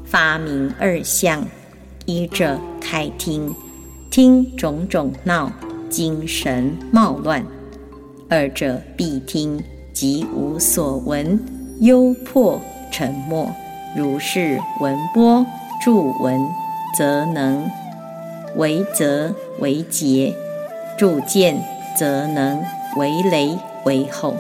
[0.05, 1.45] 发明二相，
[2.05, 3.53] 一者开听，
[4.09, 5.51] 听种种闹，
[5.91, 7.43] 精神冒乱；
[8.29, 9.61] 二者闭听，
[9.93, 11.39] 即无所闻，
[11.81, 12.61] 幽破
[12.93, 13.51] 沉默。
[13.97, 15.45] 如是闻波
[15.85, 16.41] 助闻，
[16.97, 17.69] 则能
[18.57, 20.35] 为则为劫；
[20.99, 21.63] 助见，
[21.97, 22.63] 则能
[22.97, 24.37] 为雷为吼，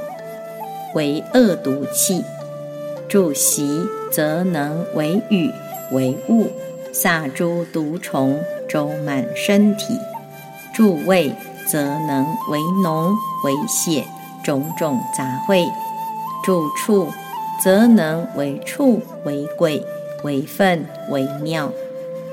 [0.95, 2.23] 为恶毒气；
[3.09, 3.87] 助习。
[4.11, 5.53] 则能为雨
[5.91, 6.47] 为雾，
[6.93, 9.95] 撒诸毒虫，周满身体；
[10.73, 11.33] 助味
[11.67, 13.11] 则能为脓
[13.45, 14.05] 为血，
[14.43, 15.67] 种种杂秽；
[16.45, 17.09] 助触
[17.63, 19.85] 则能为触为鬼
[20.23, 21.69] 为粪为尿；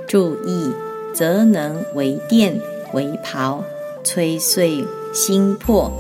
[0.08, 0.72] 助意
[1.14, 2.58] 则能为电
[2.94, 3.64] 为袍，
[4.04, 5.92] 摧碎心魄。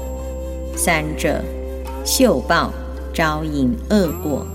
[0.75, 1.41] 三者
[2.03, 2.71] 嗅报，
[3.13, 4.45] 招引恶果。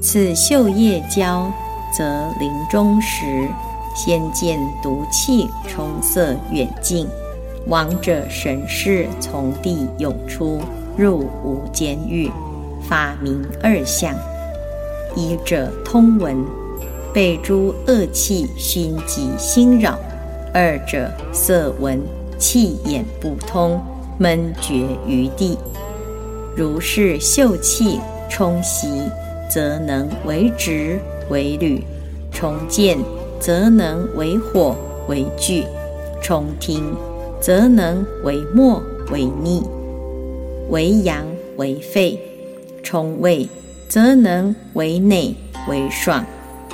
[0.00, 1.50] 此嗅业交，
[1.96, 2.04] 则
[2.38, 3.48] 临终时，
[3.96, 7.06] 先见毒气冲塞远近，
[7.68, 10.60] 亡者神识从地涌出，
[10.96, 12.30] 入无间狱，
[12.86, 14.14] 发明二相：
[15.16, 16.44] 一者通闻，
[17.14, 19.94] 被诸恶气熏及心扰；
[20.54, 22.00] 二者色闻，
[22.38, 23.82] 气眼不通，
[24.18, 25.58] 闷绝于地。
[26.56, 27.98] 如是嗅气
[28.30, 29.02] 冲袭。
[29.50, 30.98] 则能为直
[31.28, 31.84] 为履，
[32.32, 32.98] 重见
[33.38, 34.74] 则能为火
[35.06, 35.64] 为炬，
[36.20, 36.96] 重听
[37.40, 38.82] 则能为墨
[39.12, 39.62] 为逆，
[40.70, 41.24] 为阳
[41.56, 42.18] 为肺，
[42.82, 43.46] 冲胃，
[43.86, 45.36] 则能为内
[45.68, 46.24] 为爽；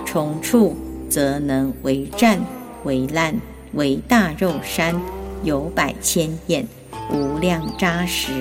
[0.07, 0.75] 冲处，
[1.11, 2.39] 则能为战
[2.85, 3.35] 为烂
[3.73, 5.01] 为大肉山，
[5.43, 6.67] 有百千眼，
[7.13, 8.33] 无量扎实；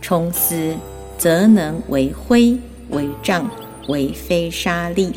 [0.00, 0.74] 冲思，
[1.18, 2.58] 则能为灰
[2.90, 3.50] 为障
[3.88, 5.12] 为非沙粒，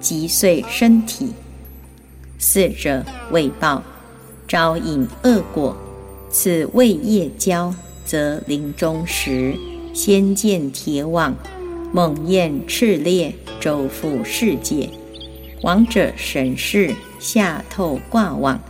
[0.00, 1.32] 击碎身体。
[2.38, 3.82] 四者未报，
[4.46, 5.76] 招引恶果。
[6.30, 9.54] 此谓夜交，则临终时，
[9.94, 11.34] 先见铁网，
[11.92, 14.90] 猛焰炽烈，周覆世界。
[15.62, 16.94] 王者神士
[17.26, 18.60] 下透挂网，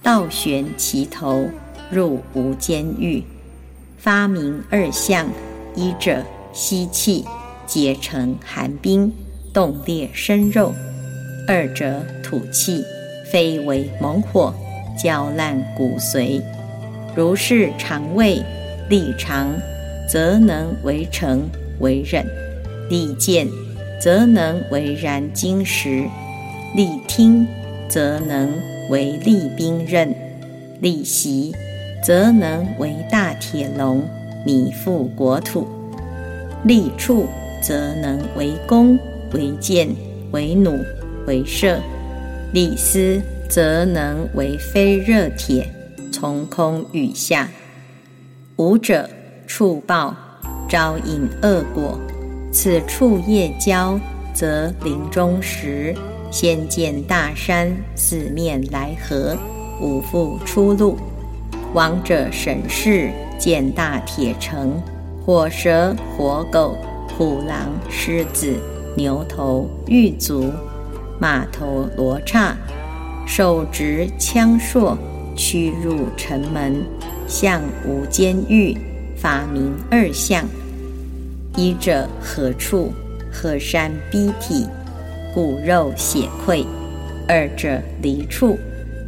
[0.00, 1.48] 倒悬其头，
[1.90, 3.24] 入无间狱。
[3.98, 5.26] 发明二相：
[5.74, 6.22] 一者
[6.52, 7.24] 吸气，
[7.66, 9.12] 结成寒冰，
[9.52, 10.72] 冻裂生肉；
[11.48, 12.84] 二者吐气，
[13.32, 14.54] 非为猛火，
[14.96, 16.40] 焦烂骨髓。
[17.16, 18.40] 如是肠胃
[18.88, 19.52] 力长，
[20.08, 21.50] 则能为成
[21.80, 22.24] 为忍；
[22.88, 23.48] 力健，
[24.00, 26.08] 则能为燃金石；
[26.76, 27.44] 力听，
[27.88, 28.52] 则能
[28.90, 30.08] 为利兵刃；
[30.80, 31.54] 利习，
[32.02, 34.02] 则能为大铁笼，
[34.44, 35.66] 弥覆国土；
[36.64, 37.26] 利触，
[37.62, 38.98] 则能为弓
[39.32, 39.88] 为箭
[40.32, 40.78] 为弩
[41.26, 41.78] 为射；
[42.52, 45.66] 力思，则能为飞热铁。
[46.12, 47.48] 从空雨下，
[48.56, 49.08] 五者
[49.46, 50.14] 触报，
[50.68, 51.98] 招引恶果。
[52.52, 53.98] 此处业交，
[54.32, 55.92] 则临终时，
[56.34, 59.38] 先见大山，四面来合，
[59.80, 60.98] 无复出路。
[61.72, 63.08] 王者神士
[63.38, 64.82] 见大铁城，
[65.24, 66.76] 火蛇、火狗、
[67.16, 68.52] 虎狼、狮子、
[68.96, 70.50] 牛头、玉足、
[71.20, 72.56] 马头、罗刹，
[73.24, 74.96] 手执枪槊。
[75.36, 76.84] 驱入城门，
[77.28, 78.76] 向无监狱，
[79.16, 80.44] 发明二相：
[81.56, 82.92] 一者何处？
[83.32, 84.66] 河山逼体，
[85.34, 86.64] 骨肉血溃；
[87.26, 88.56] 二者离处，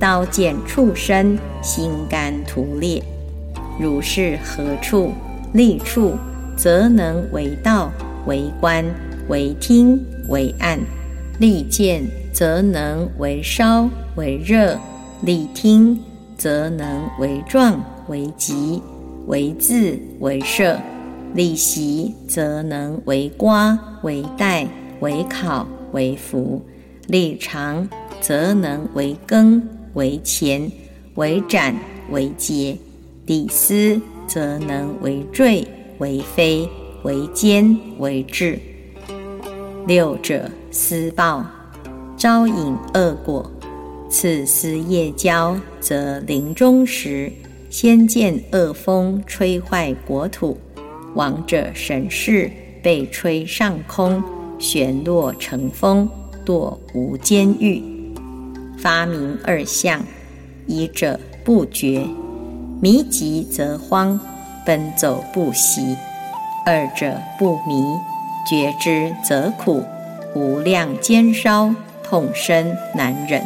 [0.00, 3.00] 刀剑触身，心肝涂裂。
[3.80, 5.12] 如是何处？
[5.52, 6.14] 立处，
[6.56, 7.90] 则能为道，
[8.26, 8.84] 为官，
[9.28, 10.78] 为听，为暗；
[11.38, 12.02] 利剑，
[12.32, 14.76] 则能为烧，为热，
[15.22, 15.98] 利听。
[16.36, 18.82] 则能为壮为急
[19.26, 20.76] 为字为射；
[21.32, 24.68] 利习则能为瓜为带
[25.00, 25.66] 为考
[25.96, 26.60] 为福，
[27.08, 27.88] 立长
[28.20, 30.70] 则能为根为钱
[31.14, 31.74] 为斩
[32.10, 32.76] 为节；
[33.24, 35.66] 利思则能为坠
[35.96, 36.68] 为飞
[37.02, 38.58] 为坚为智。
[39.86, 41.46] 六者思报，
[42.14, 43.50] 招引恶果。
[44.10, 47.32] 此思业交，则临终时，
[47.70, 50.58] 先见恶风吹坏国土，
[51.14, 52.50] 亡者神士
[52.82, 54.22] 被吹上空，
[54.58, 56.08] 旋落成风，
[56.44, 57.82] 堕无间狱。
[58.78, 60.04] 发明二相：
[60.66, 62.06] 一者不觉，
[62.80, 64.20] 迷急则慌，
[64.64, 65.96] 奔走不息；
[66.64, 67.82] 二者不迷，
[68.48, 69.82] 觉之则苦，
[70.34, 73.42] 无量煎烧，痛深难忍。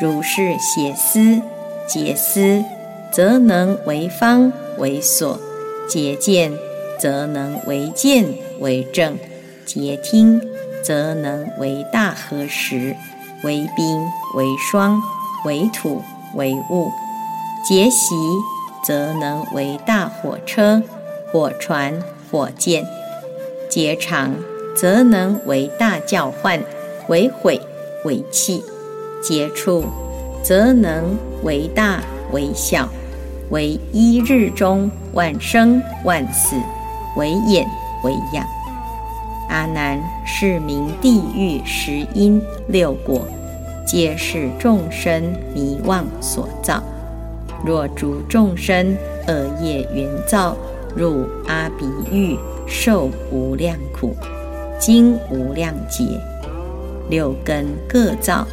[0.00, 1.40] 如是写思、
[1.86, 2.64] 结思，
[3.12, 5.38] 则能为方为所；
[5.88, 6.52] 结见，
[6.98, 8.26] 则能为见
[8.60, 9.14] 为正；
[9.66, 10.40] 结听，
[10.82, 12.94] 则能为大河石，
[13.42, 14.00] 为冰
[14.34, 15.00] 为霜，
[15.44, 16.02] 为土
[16.34, 16.90] 为雾；
[17.66, 18.14] 结习，
[18.84, 20.82] 则能为大火车、
[21.32, 22.84] 火船、火箭；
[23.68, 24.34] 结长，
[24.76, 26.62] 则能为大教唤，
[27.08, 27.60] 为毁
[28.04, 28.62] 为气。
[29.22, 29.84] 接触，
[30.42, 32.02] 则能为大
[32.32, 32.86] 为小，
[33.48, 36.56] 为一日中万生万死，
[37.16, 37.66] 为眼
[38.02, 38.44] 为养。
[39.48, 43.26] 阿难，是名地狱十因六果，
[43.86, 46.82] 皆是众生迷妄所造。
[47.64, 50.56] 若诸众生恶业缘造，
[50.94, 54.14] 入阿鼻狱，受无量苦，
[54.78, 56.04] 经无量劫，
[57.08, 58.46] 六根各造。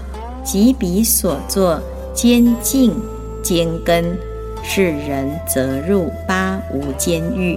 [0.44, 1.80] 及彼所作
[2.16, 3.00] 坚净
[3.44, 4.18] 坚根，
[4.64, 7.56] 是人则入八无间狱；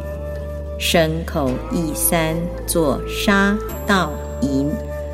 [0.79, 3.57] 身口意三作杀
[3.87, 4.13] 盗
[4.43, 4.69] 淫，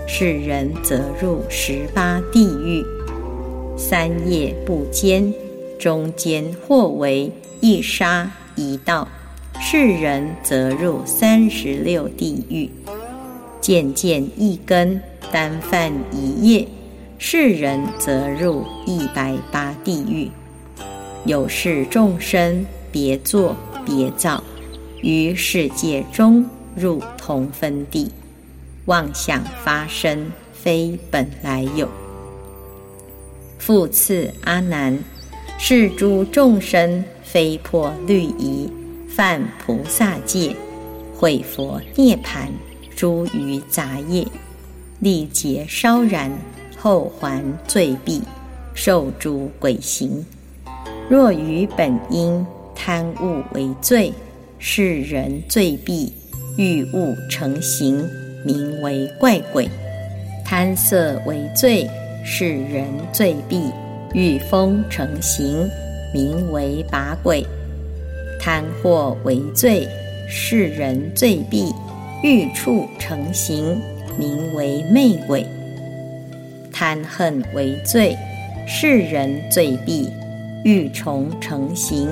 [0.07, 2.85] 是人则入十八地狱。
[3.77, 5.33] 三业不坚，
[5.79, 7.31] 中间或为
[7.61, 9.07] 一杀一盗，
[9.61, 12.71] 是人则入三十六地狱。
[13.61, 15.01] 渐渐一根，
[15.31, 16.67] 单犯一业。
[17.23, 20.31] 世人则入一百八地狱，
[21.27, 23.55] 有事众生别作
[23.85, 24.43] 别造，
[25.03, 26.45] 于世界中
[26.75, 28.11] 入同分地，
[28.87, 31.89] 妄想发生，非本来有。
[33.59, 34.99] 复次，阿难，
[35.59, 38.71] 是诸众生非破律仪，
[39.09, 40.57] 犯菩萨戒，
[41.15, 42.51] 毁佛涅盘，
[42.97, 44.27] 诸于杂业，
[44.99, 46.31] 历劫烧然，
[46.79, 48.23] 后还罪毕，
[48.75, 50.25] 受诸鬼行。
[51.09, 54.13] 若于本因贪物为罪，
[54.61, 56.13] 是人罪毕，
[56.57, 58.07] 欲物成形，
[58.45, 59.67] 名为怪鬼；
[60.45, 61.89] 贪色为罪。
[62.23, 63.73] 是人罪毕，
[64.13, 65.67] 欲风成形，
[66.13, 67.43] 名为把鬼；
[68.39, 69.89] 贪祸为罪，
[70.29, 71.73] 世人罪毕，
[72.23, 73.81] 欲处成形，
[74.19, 75.43] 名为魅鬼；
[76.71, 78.15] 贪恨为罪，
[78.69, 80.11] 世人罪毕，
[80.63, 82.07] 欲虫成形，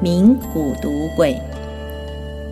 [0.00, 1.36] 名蛊毒鬼；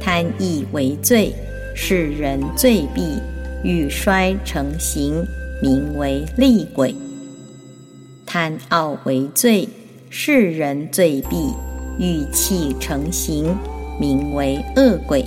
[0.00, 1.32] 贪意为罪，
[1.74, 3.20] 是人罪毕，
[3.62, 5.24] 欲衰成形。
[5.62, 6.94] 名为厉鬼，
[8.24, 9.68] 贪傲为罪，
[10.08, 11.52] 是人罪毕，
[11.98, 13.54] 欲气成形，
[14.00, 15.22] 名为恶鬼；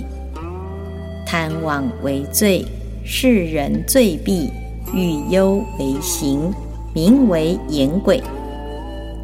[1.24, 2.66] 贪妄为罪，
[3.04, 4.50] 是人罪毕，
[4.92, 6.52] 欲忧为形，
[6.92, 8.18] 名为言鬼；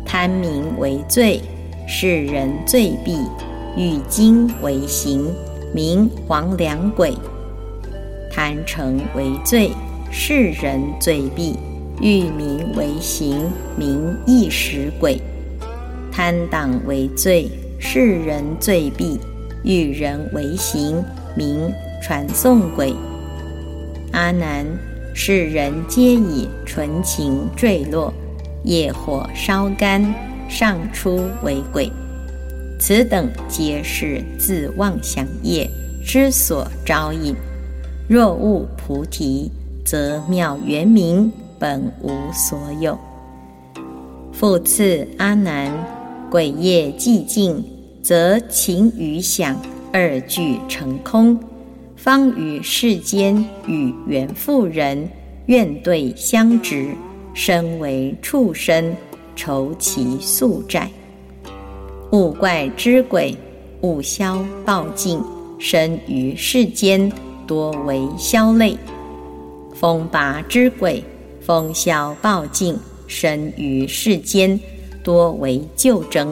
[0.07, 1.41] 贪名为罪，
[1.89, 3.17] 是人罪毕，
[3.77, 5.27] 欲精为形，
[5.73, 7.13] 名黄粱鬼；
[8.31, 9.71] 贪成为罪。
[10.13, 11.55] 世人罪毕，
[12.01, 15.17] 欲名为行，名一时鬼；
[16.11, 17.49] 贪党为罪，
[17.79, 19.21] 世人罪毕，
[19.63, 21.01] 欲人为行，
[21.37, 22.93] 名传送鬼。
[24.11, 24.67] 阿难，
[25.15, 28.13] 世人皆以纯情坠落，
[28.65, 30.13] 业火烧干，
[30.49, 31.89] 上出为鬼。
[32.81, 35.71] 此等皆是自妄想业
[36.05, 37.33] 之所招引。
[38.09, 39.53] 若悟菩提。
[39.83, 42.97] 则妙圆明，本无所有。
[44.31, 45.73] 复次，阿难，
[46.31, 47.65] 鬼业寂静，
[48.03, 49.61] 则情与想
[49.93, 51.37] 二俱成空，
[51.97, 55.09] 方于世间与缘妇人
[55.47, 56.95] 怨对相执，
[57.35, 58.95] 身为畜生，
[59.35, 60.89] 愁其宿债。
[62.13, 63.37] 物怪之鬼，
[63.83, 65.21] 物消暴尽，
[65.61, 67.13] 生于世间，
[67.47, 68.77] 多为消类。
[69.75, 71.05] 风拔之鬼，
[71.41, 74.59] 风消暴尽，生于世间，
[75.05, 76.27] 多为旧争；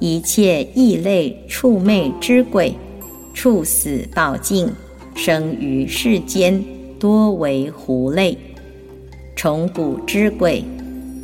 [0.00, 2.74] 一切异类畜魅之鬼，
[3.34, 4.66] 处死暴尽，
[5.14, 6.64] 生于世间，
[6.98, 8.34] 多为狐类；
[9.36, 10.64] 虫蛊之鬼，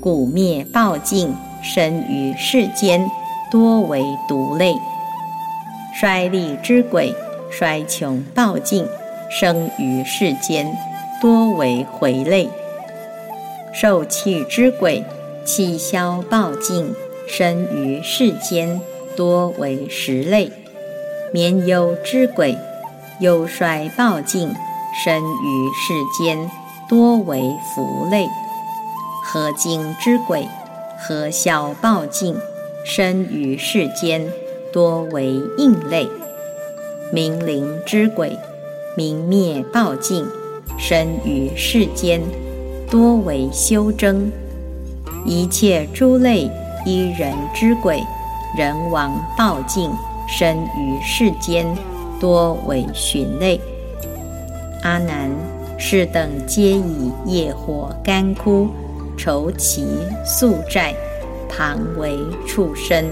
[0.03, 1.33] 蛊灭暴尽，
[1.63, 3.11] 生于世间，
[3.51, 4.75] 多为毒类；
[5.99, 7.15] 衰利之鬼，
[7.51, 8.87] 衰穷暴尽，
[9.31, 10.73] 生于世间。
[11.21, 12.49] 多为回类，
[13.75, 15.05] 受气之鬼，
[15.45, 16.95] 气消暴尽，
[17.29, 18.81] 生于世间，
[19.15, 20.51] 多为食类；
[21.31, 22.57] 绵忧之鬼，
[23.21, 24.49] 忧衰暴尽，
[25.05, 26.51] 生于世间，
[26.89, 27.43] 多为
[27.75, 28.25] 福类；
[29.23, 30.49] 合精之鬼，
[30.99, 32.35] 合消暴尽，
[32.85, 34.27] 生于世间，
[34.73, 36.07] 多为应类；
[37.13, 38.37] 明灵之鬼，
[38.97, 40.25] 明灭暴尽。
[40.79, 42.23] 生于世间，
[42.91, 44.31] 多为修争；
[45.27, 46.51] 一切诸类
[46.87, 48.03] 依人之鬼，
[48.57, 49.91] 人亡报尽，
[50.27, 51.67] 生于世间，
[52.19, 53.61] 多为寻类。
[54.83, 55.31] 阿难，
[55.77, 58.69] 是等皆以业火干枯，
[59.19, 59.87] 愁其
[60.25, 60.95] 宿债，
[61.51, 63.05] 旁为畜生。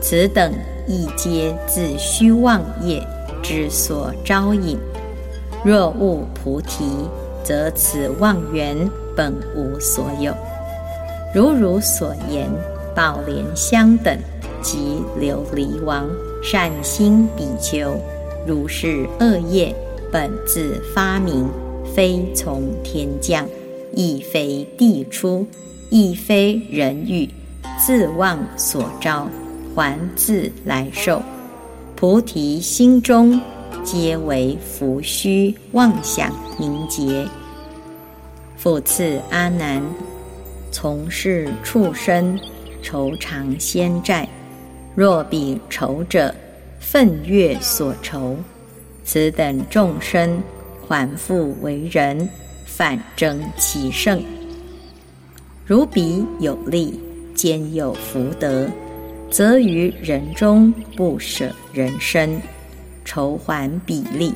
[0.00, 0.52] 此等
[0.86, 3.02] 亦皆自虚妄业
[3.42, 4.78] 之所招引。
[5.64, 6.84] 若悟菩提，
[7.42, 10.32] 则此妄缘本无所有。
[11.34, 12.48] 如汝所言，
[12.94, 14.16] 宝莲香等
[14.62, 16.08] 及琉璃王、
[16.42, 17.96] 善心比丘，
[18.46, 19.74] 如是恶业
[20.12, 21.48] 本自发明，
[21.94, 23.46] 非从天降，
[23.92, 25.46] 亦非地出，
[25.90, 27.28] 亦非人欲，
[27.78, 29.28] 自妄所招，
[29.74, 31.22] 还自来受。
[31.96, 33.40] 菩提心中。
[33.84, 37.26] 皆为浮虚妄想凝结。
[38.56, 39.82] 复次，阿难，
[40.70, 42.38] 从事畜生，
[42.82, 44.28] 愁偿先债。
[44.94, 46.34] 若彼仇者，
[46.80, 48.36] 愤月所仇，
[49.04, 50.42] 此等众生
[50.86, 52.28] 还复为人，
[52.66, 54.22] 反争其胜。
[55.64, 57.00] 如彼有力，
[57.38, 58.66] 兼有福德，
[59.30, 62.40] 则于人中不舍人身。
[63.04, 64.34] 酬还比例。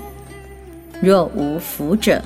[1.00, 2.22] 若无福者，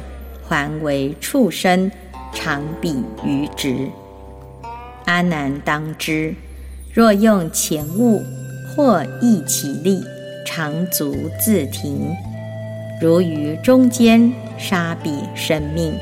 [0.46, 1.90] 还为畜生，
[2.34, 3.88] 常比于职。
[5.06, 6.34] 阿难当知，
[6.92, 8.22] 若用钱物
[8.68, 10.04] 或益其力，
[10.44, 12.14] 常足自停。
[13.00, 15.94] 如于中间杀彼生命，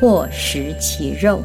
[0.00, 1.42] 或食其肉，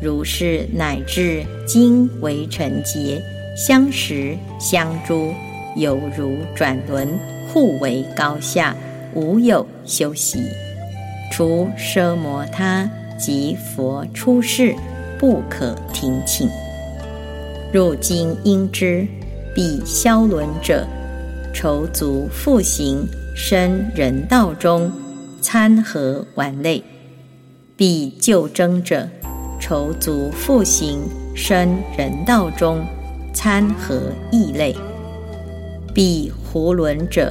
[0.00, 3.20] 如是乃至今为成劫，
[3.56, 5.32] 相识相诸，
[5.76, 7.08] 犹如转轮，
[7.48, 8.76] 互为高下，
[9.14, 10.38] 无有休息。
[11.32, 12.88] 除奢摩他
[13.18, 14.74] 及佛出世，
[15.18, 16.48] 不可听请。
[17.72, 19.06] 入经应知，
[19.54, 20.86] 必消轮者，
[21.52, 23.06] 愁足复行。
[23.36, 24.90] 生人道中，
[25.40, 26.82] 参合玩类；
[27.76, 29.08] 必救争者，
[29.68, 30.96] 愁足复行；
[31.34, 32.80] 生人道中，
[33.34, 34.00] 参合
[34.32, 34.74] 异类；
[35.94, 37.30] 必胡轮者，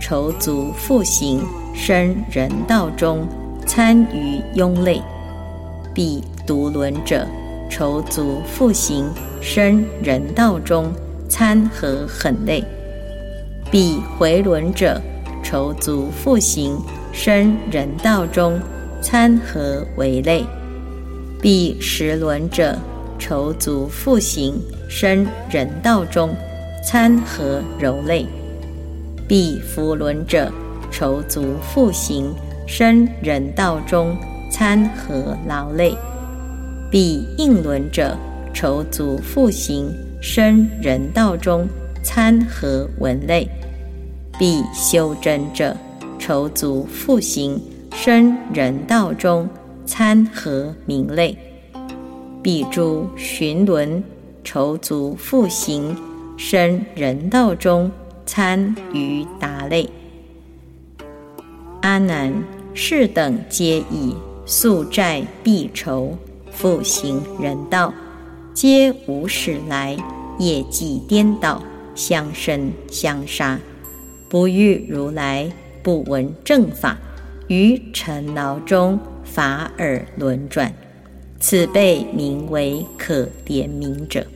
[0.00, 1.38] 愁足复行；
[1.72, 3.24] 生人道中，
[3.64, 5.00] 参于庸类；
[5.94, 7.24] 必独轮者，
[7.70, 9.04] 愁足复行；
[9.40, 10.92] 生人道中，
[11.28, 12.64] 参合狠类；
[13.70, 15.00] 必回轮者。
[15.44, 16.76] 愁足复行，
[17.12, 18.58] 生人道中，
[19.00, 20.44] 参合为类；
[21.40, 22.76] 必十轮者，
[23.18, 24.54] 愁足复行，
[24.88, 26.34] 生人道中，
[26.82, 28.26] 参合柔类；
[29.28, 30.50] 必福轮者，
[30.90, 32.34] 愁足复行，
[32.66, 34.16] 生人道中，
[34.50, 35.94] 参合劳类；
[36.90, 38.16] 必应轮者，
[38.54, 41.68] 愁足复行，生人道中，
[42.02, 43.46] 参合文类。
[44.38, 45.76] 必修真者，
[46.18, 47.60] 愁足复行，
[47.94, 49.48] 生人道中，
[49.86, 51.36] 参合名类；
[52.42, 54.02] 必诸寻轮，
[54.42, 55.96] 愁足复行，
[56.36, 57.90] 生人道中，
[58.26, 59.88] 参于达类。
[61.82, 62.34] 阿难，
[62.74, 64.14] 是等皆以
[64.44, 66.18] 宿债必酬，
[66.50, 67.94] 复行人道，
[68.52, 69.96] 皆无始来
[70.38, 71.62] 业绩颠倒，
[71.94, 73.58] 相生相杀。
[74.28, 75.48] 不遇如来，
[75.84, 76.98] 不闻正法，
[77.46, 80.72] 于尘劳中法尔轮转，
[81.38, 84.26] 此辈名为可怜悯者。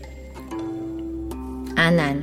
[1.76, 2.22] 阿难，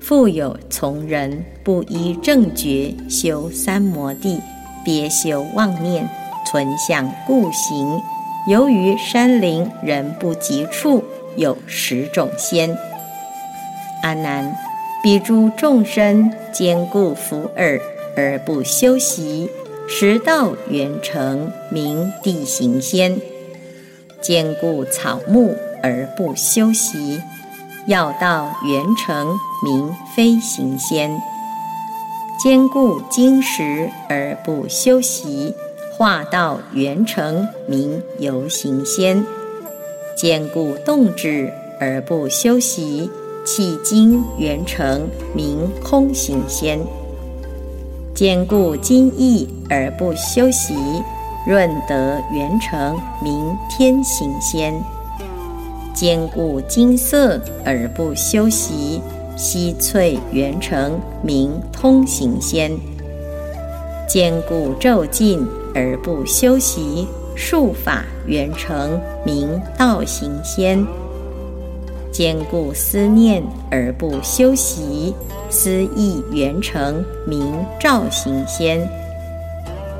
[0.00, 4.40] 复有从人不依正觉修三摩地，
[4.84, 6.08] 别修妄念，
[6.46, 8.00] 存想故行，
[8.48, 11.04] 由于山林人不及处，
[11.36, 12.74] 有十种仙。
[14.02, 14.56] 阿难。
[15.02, 17.78] 彼诸众生坚固福耳
[18.16, 19.50] 而不修习，
[19.86, 23.16] 食道圆成名地行仙；
[24.20, 27.20] 兼顾草木而不修习，
[27.86, 31.10] 药道圆成名飞行仙；
[32.42, 35.54] 兼顾金石而不修习，
[35.92, 39.22] 化道圆成名游行仙；
[40.16, 43.10] 兼顾动止而不修习。
[43.46, 46.80] 迄今圆成名空行仙，
[48.14, 50.74] 兼顾金意而不修习；
[51.46, 54.74] 润德圆成名天行仙，
[55.94, 59.00] 坚固金色而不修习；
[59.36, 62.70] 稀翠圆成名通行仙，
[64.08, 70.86] 坚固咒尽而不修习；术法圆成名道行仙。
[72.12, 73.42] 坚固思念
[73.72, 75.12] 而不修习，
[75.50, 78.78] 思意圆成名照行仙；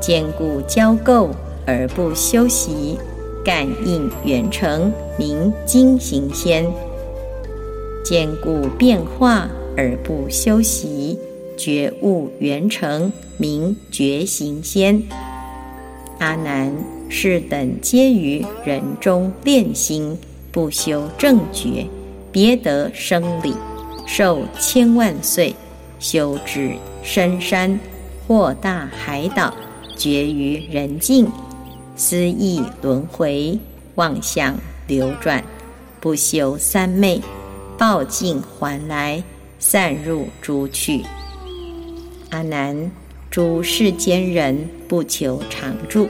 [0.05, 1.31] 坚固交构
[1.65, 2.95] 而不修习，
[3.43, 6.63] 感应圆成名精行仙；
[8.03, 11.17] 坚固变化而不修习，
[11.57, 15.01] 觉悟圆成名觉行仙。
[16.19, 16.71] 阿难，
[17.09, 20.15] 是等皆于人中炼心，
[20.51, 21.83] 不修正觉。
[22.31, 23.55] 别得生理，
[24.05, 25.55] 受千万岁，
[25.97, 27.79] 修至深山
[28.27, 29.51] 或大海岛，
[29.95, 31.27] 绝于人境，
[31.95, 33.57] 思意轮回，
[33.95, 35.43] 妄想流转，
[35.99, 37.21] 不修三昧，
[37.77, 39.23] 报尽还来，
[39.59, 41.03] 散入诸趣。
[42.29, 42.91] 阿难，
[43.29, 46.09] 诸世间人不求常住，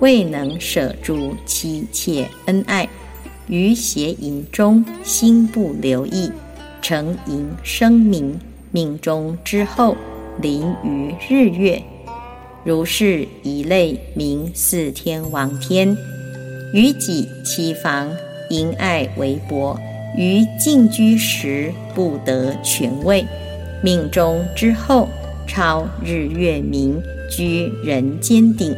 [0.00, 2.88] 未能舍诸妻妾恩爱。
[3.46, 6.30] 于邪淫中心不留意，
[6.80, 8.38] 成淫生明，
[8.70, 9.96] 命中之后
[10.40, 11.82] 临于日月，
[12.62, 15.96] 如是一类名四天王天，
[16.74, 18.10] 于己妻房
[18.50, 19.78] 因爱为薄，
[20.14, 23.24] 于静居时不得权位，
[23.82, 25.08] 命中之后
[25.46, 27.00] 超日月明，
[27.30, 28.74] 居人间顶。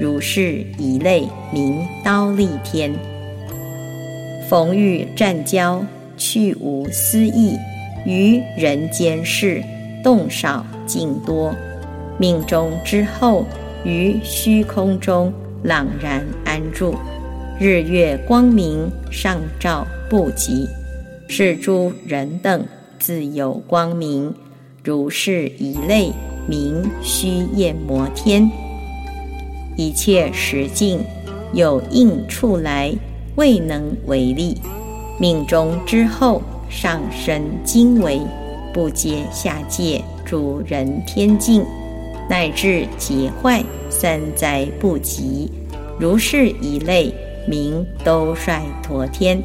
[0.00, 2.94] 如是一类名刀立天。
[4.48, 5.84] 逢遇战交，
[6.16, 7.56] 去无私意，
[8.06, 9.62] 于人间事，
[10.02, 11.54] 动少静多。
[12.20, 13.46] 命中之后，
[13.82, 16.94] 于虚空中朗然安住。
[17.58, 20.68] 日月光明，上照不及。
[21.28, 22.66] 是诸人等
[22.98, 24.34] 自有光明，
[24.84, 26.12] 如是一类
[26.46, 28.50] 名虚焰摩天。
[29.76, 31.00] 一切实境
[31.54, 32.92] 有应处来，
[33.36, 34.60] 未能为力。
[35.18, 38.20] 命中之后，上升经为
[38.74, 41.64] 不接下界诸人天境，
[42.30, 45.50] 乃至劫坏三灾不及。
[45.98, 47.12] 如是一类。
[47.48, 49.42] 名都率陀天，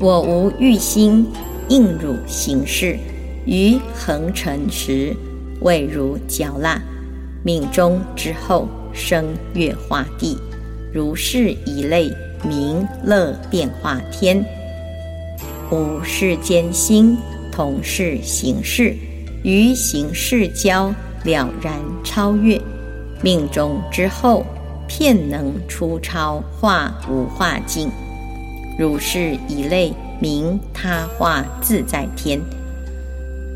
[0.00, 1.24] 我无欲心，
[1.68, 2.98] 应汝行事。
[3.46, 5.14] 于恒尘时，
[5.60, 6.82] 未如嚼蜡。
[7.44, 9.24] 命中之后，生
[9.54, 10.36] 月化地，
[10.92, 12.12] 如是一类
[12.46, 14.44] 名乐变化天。
[15.70, 17.16] 无世间心，
[17.52, 18.94] 同是行事，
[19.44, 20.92] 于行事交
[21.24, 22.60] 了然超越。
[23.22, 24.44] 命中之后。
[24.88, 27.90] 片能出超化无化境，
[28.78, 32.38] 如是一类名他化自在天。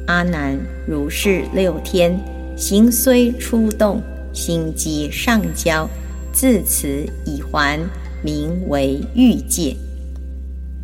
[0.07, 0.59] 阿难，
[0.89, 2.19] 如是六天
[2.57, 4.01] 行虽出动，
[4.33, 5.87] 心机上交，
[6.33, 7.79] 自此已还，
[8.23, 9.77] 名为欲界。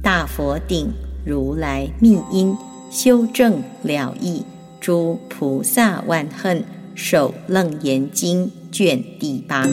[0.02, 0.92] 大佛顶
[1.24, 2.54] 如来密因，
[2.90, 4.44] 修正了义，
[4.80, 6.62] 诸菩萨万恨，
[6.94, 9.66] 首楞严经卷第八。